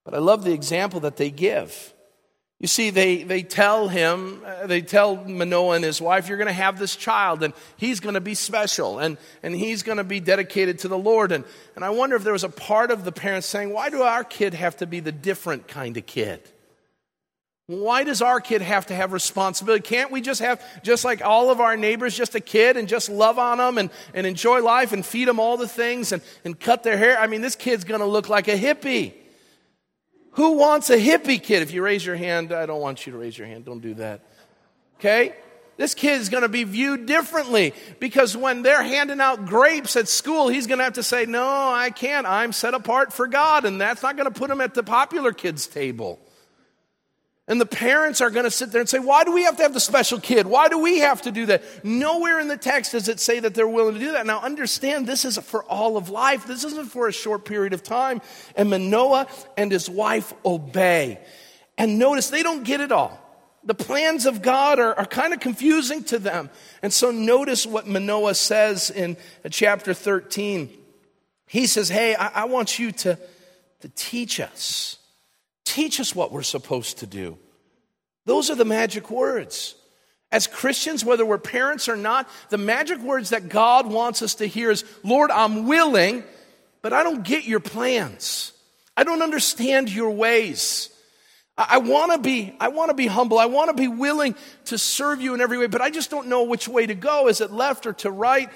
[0.05, 1.92] But I love the example that they give.
[2.59, 6.46] You see, they, they tell him, uh, they tell Manoah and his wife, you're going
[6.46, 10.05] to have this child, and he's going to be special, and, and he's going to
[10.05, 11.32] be dedicated to the Lord.
[11.32, 11.44] And,
[11.74, 14.24] and I wonder if there was a part of the parents saying, why do our
[14.24, 16.40] kid have to be the different kind of kid?
[17.71, 19.83] Why does our kid have to have responsibility?
[19.83, 23.09] Can't we just have, just like all of our neighbors, just a kid and just
[23.09, 26.59] love on them and, and enjoy life and feed them all the things and, and
[26.59, 27.16] cut their hair?
[27.16, 29.12] I mean, this kid's going to look like a hippie.
[30.33, 31.62] Who wants a hippie kid?
[31.62, 33.66] If you raise your hand, I don't want you to raise your hand.
[33.66, 34.23] Don't do that.
[34.99, 35.37] Okay?
[35.77, 40.09] This kid is going to be viewed differently because when they're handing out grapes at
[40.09, 42.27] school, he's going to have to say, No, I can't.
[42.27, 43.64] I'm set apart for God.
[43.64, 46.18] And that's not going to put him at the popular kids' table.
[47.51, 49.64] And the parents are going to sit there and say, Why do we have to
[49.64, 50.46] have the special kid?
[50.46, 51.84] Why do we have to do that?
[51.84, 54.24] Nowhere in the text does it say that they're willing to do that.
[54.24, 56.46] Now, understand this is for all of life.
[56.46, 58.22] This isn't for a short period of time.
[58.55, 59.26] And Manoah
[59.57, 61.18] and his wife obey.
[61.76, 63.18] And notice they don't get it all.
[63.64, 66.51] The plans of God are, are kind of confusing to them.
[66.82, 70.70] And so notice what Manoah says in uh, chapter 13.
[71.48, 73.18] He says, Hey, I, I want you to,
[73.80, 74.99] to teach us
[75.71, 77.39] Teach us what we're supposed to do.
[78.25, 79.77] Those are the magic words.
[80.33, 84.47] As Christians, whether we're parents or not, the magic words that God wants us to
[84.47, 86.25] hear is Lord, I'm willing,
[86.83, 88.53] but I don't get your plans.
[88.97, 90.91] I don't understand your ways.
[91.57, 93.39] I, want to be, I want to be humble.
[93.39, 96.27] I want to be willing to serve you in every way, but I just don't
[96.27, 97.29] know which way to go.
[97.29, 98.51] Is it left or to right?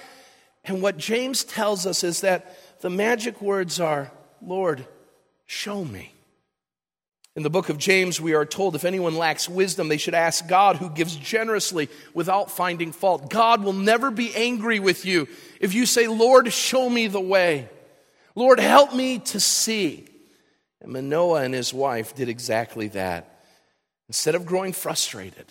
[0.64, 4.10] And what James tells us is that the magic words are,
[4.42, 4.84] Lord,
[5.46, 6.13] show me.
[7.36, 10.46] In the book of James, we are told if anyone lacks wisdom, they should ask
[10.46, 13.28] God, who gives generously without finding fault.
[13.28, 15.26] God will never be angry with you
[15.60, 17.68] if you say, Lord, show me the way.
[18.36, 20.06] Lord, help me to see.
[20.80, 23.42] And Manoah and his wife did exactly that.
[24.08, 25.46] Instead of growing frustrated,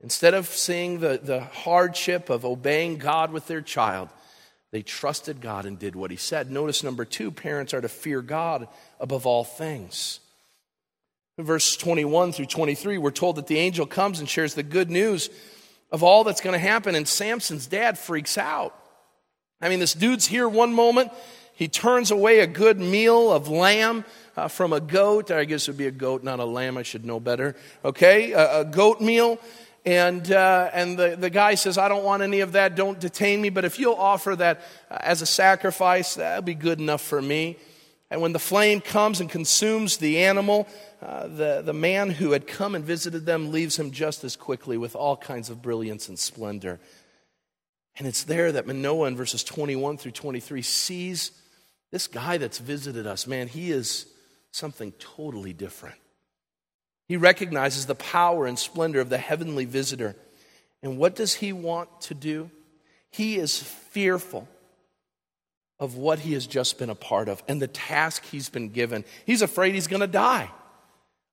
[0.00, 4.08] instead of seeing the, the hardship of obeying God with their child,
[4.72, 6.50] they trusted God and did what he said.
[6.50, 8.66] Notice number two parents are to fear God
[8.98, 10.18] above all things.
[11.38, 15.30] Verse 21 through 23, we're told that the angel comes and shares the good news
[15.92, 18.74] of all that's going to happen, and Samson's dad freaks out.
[19.60, 21.12] I mean, this dude's here one moment,
[21.54, 24.04] he turns away a good meal of lamb
[24.36, 25.30] uh, from a goat.
[25.30, 26.76] I guess it would be a goat, not a lamb.
[26.76, 27.56] I should know better.
[27.84, 29.40] Okay, a, a goat meal.
[29.84, 32.76] And, uh, and the, the guy says, I don't want any of that.
[32.76, 33.48] Don't detain me.
[33.48, 34.60] But if you'll offer that
[34.90, 37.56] uh, as a sacrifice, that'll be good enough for me.
[38.10, 40.66] And when the flame comes and consumes the animal,
[41.02, 44.78] uh, the, the man who had come and visited them leaves him just as quickly
[44.78, 46.80] with all kinds of brilliance and splendor.
[47.98, 51.32] And it's there that Manoah in verses 21 through 23 sees
[51.90, 53.26] this guy that's visited us.
[53.26, 54.06] Man, he is
[54.52, 55.96] something totally different.
[57.08, 60.16] He recognizes the power and splendor of the heavenly visitor.
[60.82, 62.50] And what does he want to do?
[63.10, 64.48] He is fearful
[65.80, 69.04] of what he has just been a part of and the task he's been given.
[69.26, 70.50] He's afraid he's going to die.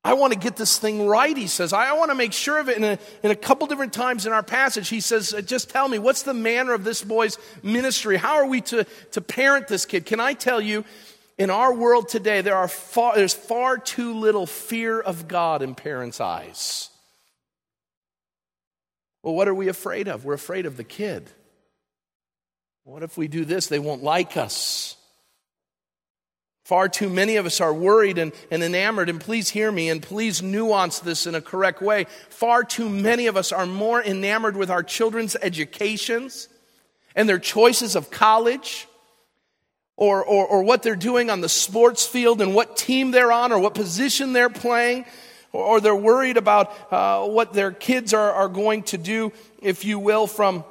[0.03, 1.73] I want to get this thing right, he says.
[1.73, 2.77] I want to make sure of it.
[2.77, 5.87] In a, in a couple different times in our passage, he says, uh, Just tell
[5.89, 8.15] me, what's the manner of this boy's ministry?
[8.15, 8.83] How are we to,
[9.13, 10.05] to parent this kid?
[10.05, 10.85] Can I tell you,
[11.39, 15.73] in our world today, there are far, there's far too little fear of God in
[15.73, 16.89] parents' eyes.
[19.23, 20.23] Well, what are we afraid of?
[20.23, 21.31] We're afraid of the kid.
[22.85, 23.65] What if we do this?
[23.65, 24.95] They won't like us.
[26.65, 30.03] Far too many of us are worried and, and enamored, and please hear me and
[30.03, 32.05] please nuance this in a correct way.
[32.29, 36.47] Far too many of us are more enamored with our children's educations
[37.15, 38.87] and their choices of college
[39.97, 43.51] or, or, or what they're doing on the sports field and what team they're on
[43.51, 45.05] or what position they're playing,
[45.51, 49.85] or, or they're worried about uh, what their kids are, are going to do, if
[49.85, 50.63] you will, from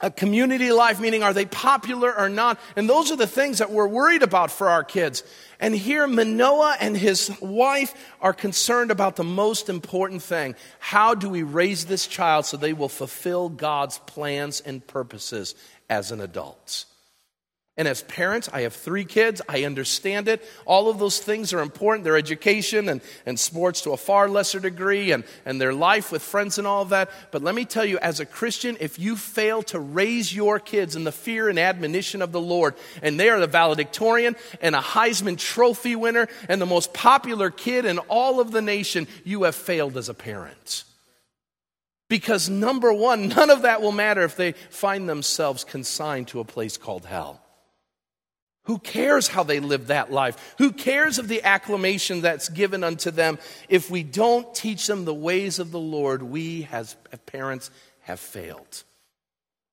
[0.00, 2.60] a community life, meaning are they popular or not?
[2.76, 5.24] And those are the things that we're worried about for our kids.
[5.58, 10.54] And here, Manoah and his wife are concerned about the most important thing.
[10.78, 15.56] How do we raise this child so they will fulfill God's plans and purposes
[15.90, 16.84] as an adult?
[17.78, 19.40] And as parents, I have three kids.
[19.48, 20.44] I understand it.
[20.66, 24.58] All of those things are important their education and, and sports to a far lesser
[24.58, 27.08] degree, and, and their life with friends and all that.
[27.30, 30.96] But let me tell you, as a Christian, if you fail to raise your kids
[30.96, 34.80] in the fear and admonition of the Lord, and they are the valedictorian and a
[34.80, 39.54] Heisman Trophy winner and the most popular kid in all of the nation, you have
[39.54, 40.82] failed as a parent.
[42.08, 46.44] Because number one, none of that will matter if they find themselves consigned to a
[46.44, 47.40] place called hell.
[48.68, 50.54] Who cares how they live that life?
[50.58, 53.38] Who cares of the acclamation that's given unto them?
[53.70, 56.94] If we don't teach them the ways of the Lord, we as
[57.24, 58.84] parents have failed.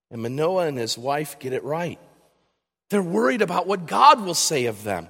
[0.10, 2.00] And Manoah and his wife get it right.
[2.90, 5.10] They're worried about what God will say of them,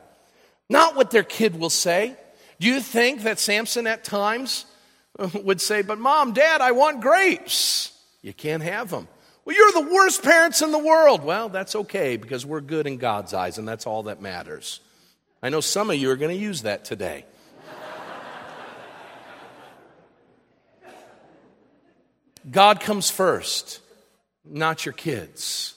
[0.67, 2.15] not what their kid will say.
[2.59, 4.65] Do you think that Samson at times
[5.43, 7.91] would say, But mom, dad, I want grapes?
[8.23, 9.07] You can't have them.
[9.45, 11.23] Well, you're the worst parents in the world.
[11.23, 14.79] Well, that's okay because we're good in God's eyes, and that's all that matters.
[15.43, 17.25] I know some of you are going to use that today.
[22.49, 23.81] God comes first,
[24.43, 25.75] not your kids.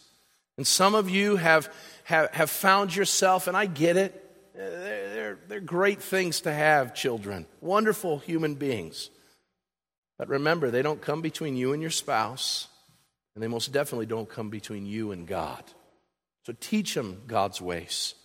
[0.57, 1.73] And some of you have,
[2.05, 4.15] have, have found yourself, and I get it,
[4.55, 9.09] eh, they're, they're, they're great things to have children, wonderful human beings.
[10.19, 12.69] But remember, they don't come between you and your spouse.
[13.39, 15.63] And they most definitely don't come between you and God.
[16.45, 18.17] So teach them God's ways.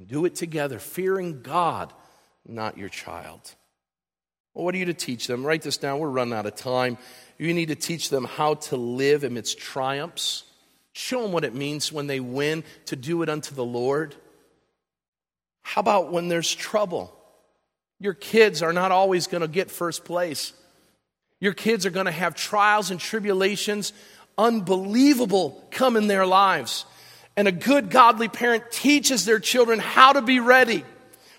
[0.00, 1.92] Do it together, fearing God,
[2.46, 3.40] not your child.
[4.54, 5.44] Well, what are you to teach them?
[5.44, 5.98] Write this down.
[5.98, 6.98] We're running out of time.
[7.36, 10.44] You need to teach them how to live amidst triumphs.
[10.92, 14.14] Show them what it means when they win to do it unto the Lord.
[15.62, 17.12] How about when there's trouble?
[17.98, 20.52] Your kids are not always going to get first place.
[21.40, 23.92] Your kids are going to have trials and tribulations
[24.38, 26.86] unbelievable come in their lives.
[27.36, 30.84] And a good godly parent teaches their children how to be ready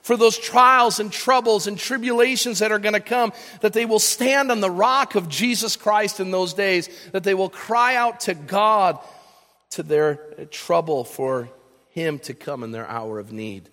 [0.01, 3.99] for those trials and troubles and tribulations that are going to come, that they will
[3.99, 8.21] stand on the rock of Jesus Christ in those days, that they will cry out
[8.21, 8.97] to God
[9.71, 10.15] to their
[10.51, 11.49] trouble for
[11.89, 13.69] Him to come in their hour of need.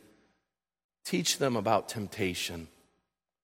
[1.05, 2.69] Teach them about temptation.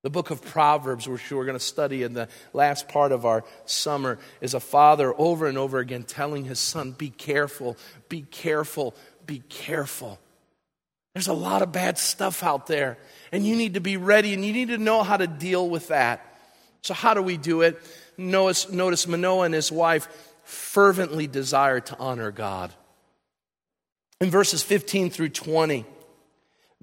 [0.02, 3.44] The book of Proverbs, which we're going to study in the last part of our
[3.66, 7.76] summer, is a father over and over again telling his son, Be careful,
[8.08, 8.94] be careful,
[9.26, 10.18] be careful.
[11.14, 12.98] There's a lot of bad stuff out there,
[13.30, 15.88] and you need to be ready and you need to know how to deal with
[15.88, 16.26] that.
[16.82, 17.80] So, how do we do it?
[18.18, 20.08] Notice, notice Manoah and his wife
[20.42, 22.72] fervently desire to honor God.
[24.20, 25.84] In verses 15 through 20,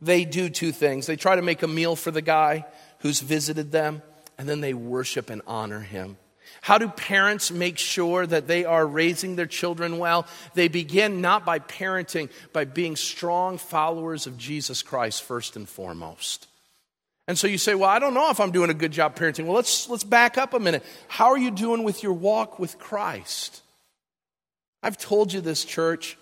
[0.01, 1.05] they do two things.
[1.05, 2.65] They try to make a meal for the guy
[2.99, 4.01] who's visited them,
[4.37, 6.17] and then they worship and honor him.
[6.61, 10.27] How do parents make sure that they are raising their children well?
[10.55, 16.47] They begin not by parenting, by being strong followers of Jesus Christ first and foremost.
[17.27, 19.45] And so you say, Well, I don't know if I'm doing a good job parenting.
[19.45, 20.83] Well, let's, let's back up a minute.
[21.07, 23.61] How are you doing with your walk with Christ?
[24.81, 26.17] I've told you this, church.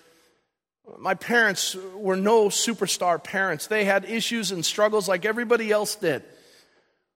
[1.00, 3.68] My parents were no superstar parents.
[3.68, 6.24] They had issues and struggles like everybody else did.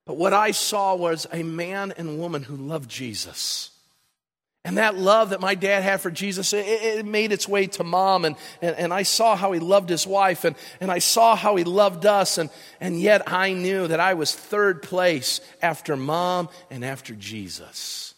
[0.05, 3.71] But what I saw was a man and woman who loved Jesus.
[4.63, 7.83] And that love that my dad had for Jesus, it, it made its way to
[7.83, 8.25] mom.
[8.25, 11.55] And, and, and, I saw how he loved his wife, and, and I saw how
[11.55, 12.37] he loved us.
[12.37, 18.13] And, and yet I knew that I was third place after mom and after Jesus.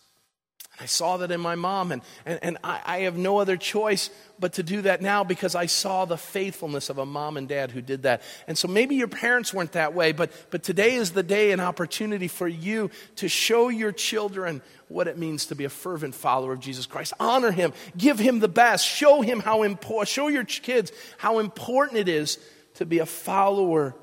[0.83, 4.09] I saw that in my mom, and, and, and I, I, have no other choice
[4.37, 7.71] but to do that now because I saw the faithfulness of a mom and dad
[7.71, 8.21] who did that.
[8.49, 11.61] And so maybe your parents weren't that way, but, but today is the day and
[11.61, 16.51] opportunity for you to show your children what it means to be a fervent follower
[16.51, 17.13] of Jesus Christ.
[17.17, 21.97] Honor him, give him the best, show him how important, show your kids how important
[21.99, 22.39] it is
[22.73, 23.95] to be a follower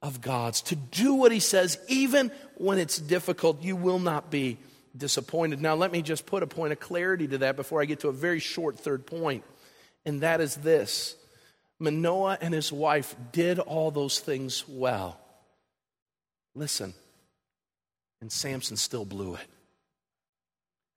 [0.00, 3.62] of God's, to do what he says, even when it's difficult.
[3.62, 4.56] You will not be
[4.96, 5.60] disappointed.
[5.60, 8.08] Now, let me just put a point of clarity to that before I get to
[8.08, 9.44] a very short third point,
[10.04, 11.16] and that is this
[11.78, 15.18] Manoah and his wife did all those things well.
[16.54, 16.94] Listen,
[18.20, 19.46] and Samson still blew it.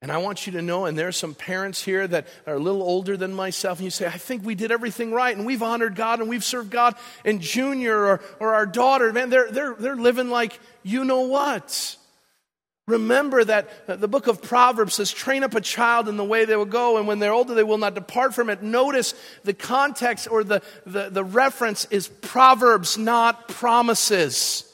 [0.02, 2.58] And I want you to know, and there are some parents here that are a
[2.58, 5.62] little older than myself, and you say, I think we did everything right, and we've
[5.62, 6.94] honored God, and we've served God.
[7.22, 11.96] And Junior or, or our daughter, man, they're, they're, they're living like you know what.
[12.90, 16.44] Remember that uh, the book of Proverbs says, train up a child in the way
[16.44, 18.62] they will go, and when they're older, they will not depart from it.
[18.62, 19.14] Notice
[19.44, 24.66] the context or the, the, the reference is Proverbs, not promises.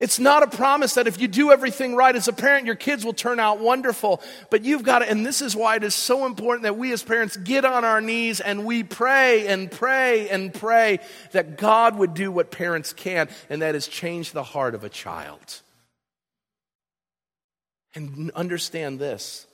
[0.00, 3.04] It's not a promise that if you do everything right as a parent, your kids
[3.04, 4.20] will turn out wonderful.
[4.50, 7.04] But you've got to, and this is why it is so important that we as
[7.04, 10.98] parents get on our knees and we pray and pray and pray
[11.30, 14.88] that God would do what parents can't, and that is change the heart of a
[14.88, 15.62] child.
[17.94, 19.46] And understand this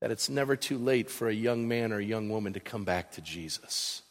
[0.00, 2.82] that it's never too late for a young man or a young woman to come
[2.82, 4.02] back to Jesus.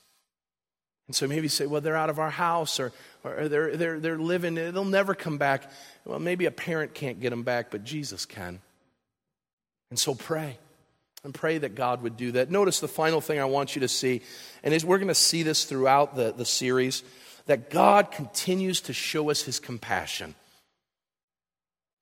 [1.08, 2.94] And so maybe say, well, they're out of our house or,
[3.26, 5.70] or they're, they're, they're living, they'll never come back.
[6.06, 8.62] Well, maybe a parent can't get them back, but Jesus can.
[9.90, 10.58] And so pray
[11.26, 12.50] and pray that God would do that.
[12.50, 14.22] Notice the final thing I want you to see,
[14.64, 17.04] and is we're going to see this throughout the, the series,
[17.48, 20.36] that God continues to show us his compassion.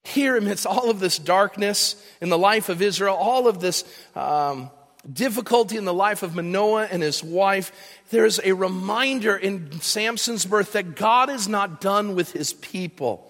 [0.04, 3.84] Here, amidst all of this darkness in the life of Israel, all of this
[4.16, 4.72] um,
[5.12, 7.72] difficulty in the life of Manoah and his wife,
[8.10, 13.26] there's a reminder in Samson's birth that God is not done with his people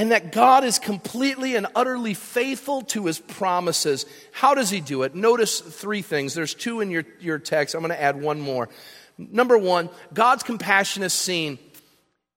[0.00, 4.06] and that God is completely and utterly faithful to his promises.
[4.32, 5.14] How does he do it?
[5.14, 6.32] Notice three things.
[6.32, 7.74] There's two in your, your text.
[7.74, 8.70] I'm going to add one more.
[9.18, 11.58] Number one, God's compassion is seen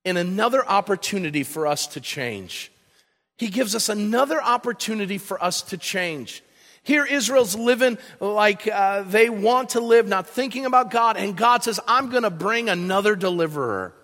[0.04, 2.73] in another opportunity for us to change.
[3.38, 6.44] He gives us another opportunity for us to change.
[6.84, 11.64] Here, Israel's living like uh, they want to live, not thinking about God, and God
[11.64, 13.96] says, I'm going to bring another deliverer.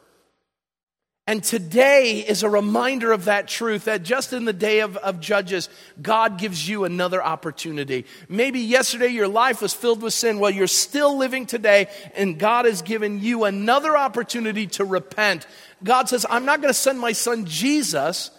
[1.28, 5.20] And today is a reminder of that truth that just in the day of, of,
[5.20, 5.70] Judges,
[6.02, 8.08] God gives you another opportunity.
[8.28, 10.40] Maybe yesterday your life was filled with sin.
[10.40, 15.46] Well, you're still living today, and God has given you another opportunity to repent.
[15.84, 18.32] God says, I'm not going to send my son Jesus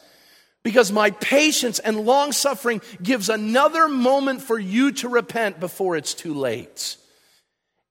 [0.62, 6.14] because my patience and long suffering gives another moment for you to repent before it's
[6.14, 6.96] too late.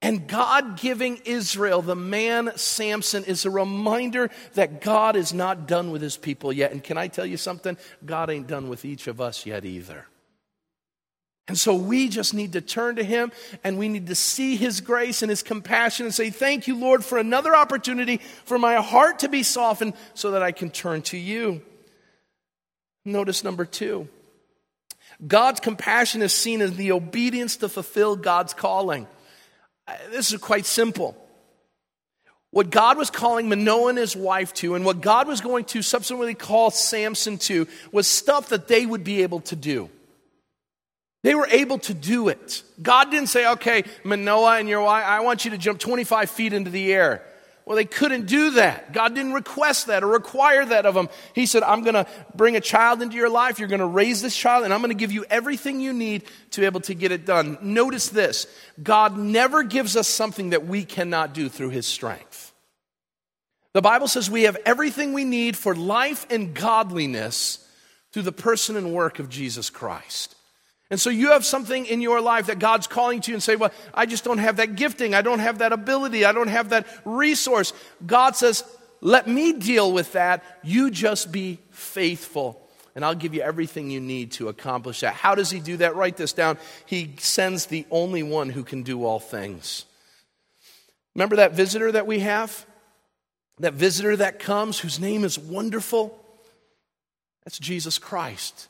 [0.02, 5.92] And God giving Israel the man Samson is a reminder that God is not done
[5.92, 6.72] with his people yet.
[6.72, 7.78] And can I tell you something?
[8.06, 10.06] God ain't done with each of us yet either.
[11.50, 13.32] And so we just need to turn to him
[13.64, 17.04] and we need to see his grace and his compassion and say, Thank you, Lord,
[17.04, 21.18] for another opportunity for my heart to be softened so that I can turn to
[21.18, 21.62] you.
[23.06, 24.08] Notice number two
[25.26, 29.08] God's compassion is seen as the obedience to fulfill God's calling.
[29.88, 31.16] Uh, this is quite simple.
[32.52, 35.82] What God was calling Manoah and his wife to, and what God was going to
[35.84, 39.90] subsequently call Samson to, was stuff that they would be able to do.
[41.22, 42.64] They were able to do it.
[42.82, 46.54] God didn't say, okay, Manoah and your wife, I want you to jump 25 feet
[46.54, 47.24] into the air.
[47.70, 48.94] Well, they couldn't do that.
[48.94, 51.08] God didn't request that or require that of them.
[51.36, 53.60] He said, I'm going to bring a child into your life.
[53.60, 56.24] You're going to raise this child, and I'm going to give you everything you need
[56.50, 57.60] to be able to get it done.
[57.62, 58.48] Notice this
[58.82, 62.52] God never gives us something that we cannot do through his strength.
[63.74, 67.64] The Bible says we have everything we need for life and godliness
[68.14, 70.34] through the person and work of Jesus Christ.
[70.90, 73.56] And so you have something in your life that God's calling to you and say,
[73.56, 75.14] Well, I just don't have that gifting.
[75.14, 76.26] I don't have that ability.
[76.26, 77.74] I don't have that resource.
[78.06, 78.64] God says,
[79.00, 80.44] Let me deal with that.
[80.64, 82.66] You just be faithful.
[82.96, 85.14] And I'll give you everything you need to accomplish that.
[85.14, 85.96] How does He do that?
[85.96, 86.58] Write this down.
[86.88, 89.86] He sends the only one who can do all things.
[91.14, 92.66] Remember that visitor that we have?
[93.60, 96.18] That visitor that comes, whose name is wonderful?
[97.44, 98.68] That's Jesus Christ.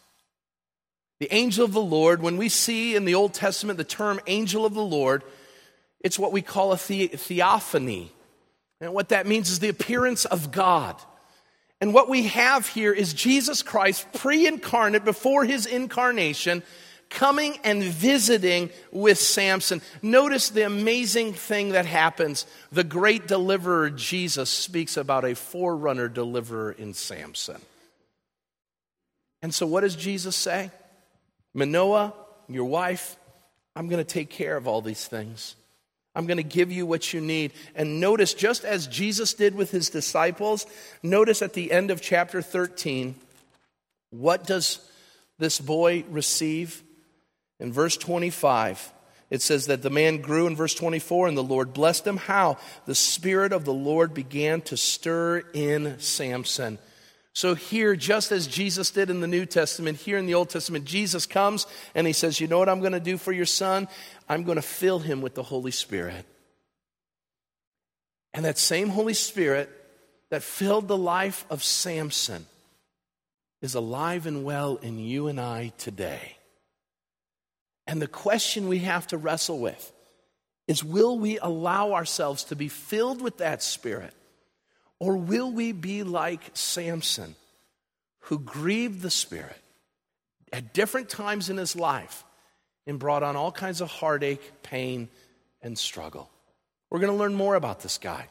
[1.19, 4.65] The angel of the Lord, when we see in the Old Testament the term angel
[4.65, 5.23] of the Lord,
[5.99, 8.11] it's what we call a the- theophany.
[8.79, 10.95] And what that means is the appearance of God.
[11.81, 16.63] And what we have here is Jesus Christ, pre incarnate, before his incarnation,
[17.09, 19.81] coming and visiting with Samson.
[20.01, 22.45] Notice the amazing thing that happens.
[22.71, 27.61] The great deliverer, Jesus, speaks about a forerunner deliverer in Samson.
[29.41, 30.71] And so, what does Jesus say?
[31.59, 32.13] Manoah,
[32.47, 33.15] your wife,
[33.75, 35.55] I'm going to take care of all these things.
[36.15, 37.53] I'm going to give you what you need.
[37.75, 40.65] And notice, just as Jesus did with his disciples,
[41.03, 43.15] notice at the end of chapter 13,
[44.09, 44.79] what does
[45.37, 46.81] this boy receive?
[47.59, 48.91] In verse 25,
[49.29, 52.17] it says that the man grew in verse 24, and the Lord blessed him.
[52.17, 52.57] How?
[52.85, 56.79] The Spirit of the Lord began to stir in Samson
[57.33, 60.85] so, here, just as Jesus did in the New Testament, here in the Old Testament,
[60.85, 63.87] Jesus comes and he says, You know what I'm going to do for your son?
[64.27, 66.25] I'm going to fill him with the Holy Spirit.
[68.33, 69.69] And that same Holy Spirit
[70.31, 72.45] that filled the life of Samson
[73.61, 76.37] is alive and well in you and I today.
[77.87, 79.91] And the question we have to wrestle with
[80.67, 84.13] is will we allow ourselves to be filled with that Spirit?
[84.99, 87.35] Or will we be like Samson,
[88.21, 89.57] who grieved the Spirit
[90.51, 92.23] at different times in his life
[92.85, 95.07] and brought on all kinds of heartache, pain,
[95.61, 96.29] and struggle?
[96.89, 98.27] We're going to learn more about this guy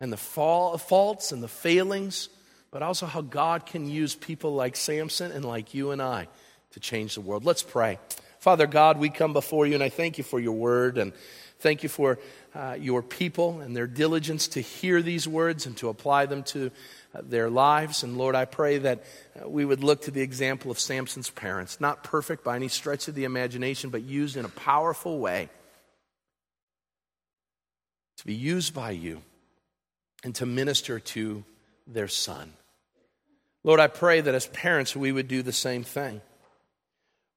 [0.00, 2.28] and the fall, faults and the failings,
[2.70, 6.28] but also how God can use people like Samson and like you and I
[6.72, 7.44] to change the world.
[7.44, 7.98] Let's pray.
[8.38, 11.12] Father God, we come before you, and I thank you for your word and
[11.58, 12.18] thank you for
[12.54, 16.70] uh, your people and their diligence to hear these words and to apply them to
[17.14, 18.02] uh, their lives.
[18.02, 19.04] And Lord, I pray that
[19.40, 23.08] uh, we would look to the example of Samson's parents, not perfect by any stretch
[23.08, 25.48] of the imagination, but used in a powerful way
[28.16, 29.22] to be used by you
[30.24, 31.44] and to minister to
[31.86, 32.52] their son.
[33.62, 36.20] Lord, I pray that as parents we would do the same thing.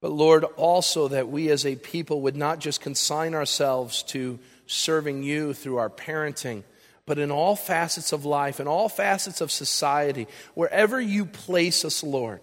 [0.02, 5.24] But Lord, also that we as a people would not just consign ourselves to serving
[5.24, 6.64] you through our parenting,
[7.06, 12.04] but in all facets of life, in all facets of society, wherever you place us,
[12.04, 12.39] Lord,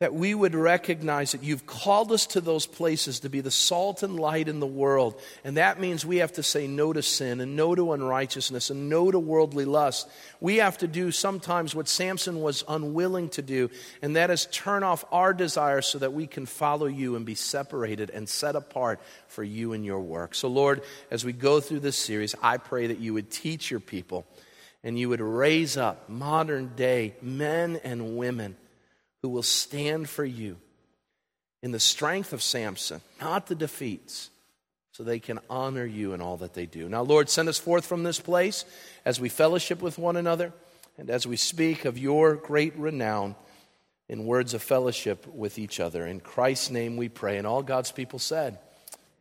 [0.00, 4.02] that we would recognize that you've called us to those places to be the salt
[4.02, 5.20] and light in the world.
[5.44, 8.88] And that means we have to say no to sin and no to unrighteousness and
[8.88, 10.08] no to worldly lust.
[10.40, 13.70] We have to do sometimes what Samson was unwilling to do,
[14.02, 17.36] and that is turn off our desires so that we can follow you and be
[17.36, 20.34] separated and set apart for you and your work.
[20.34, 20.82] So, Lord,
[21.12, 24.26] as we go through this series, I pray that you would teach your people
[24.82, 28.56] and you would raise up modern day men and women
[29.24, 30.54] who will stand for you
[31.62, 34.28] in the strength of Samson, not the defeats,
[34.92, 36.90] so they can honor you in all that they do.
[36.90, 38.66] Now, Lord, send us forth from this place
[39.06, 40.52] as we fellowship with one another
[40.98, 43.34] and as we speak of your great renown
[44.10, 46.06] in words of fellowship with each other.
[46.06, 47.38] In Christ's name we pray.
[47.38, 48.58] And all God's people said,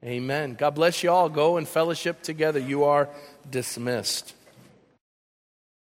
[0.04, 0.56] Amen.
[0.56, 1.30] God bless you all.
[1.30, 2.60] Go and fellowship together.
[2.60, 3.08] You are
[3.50, 4.34] dismissed.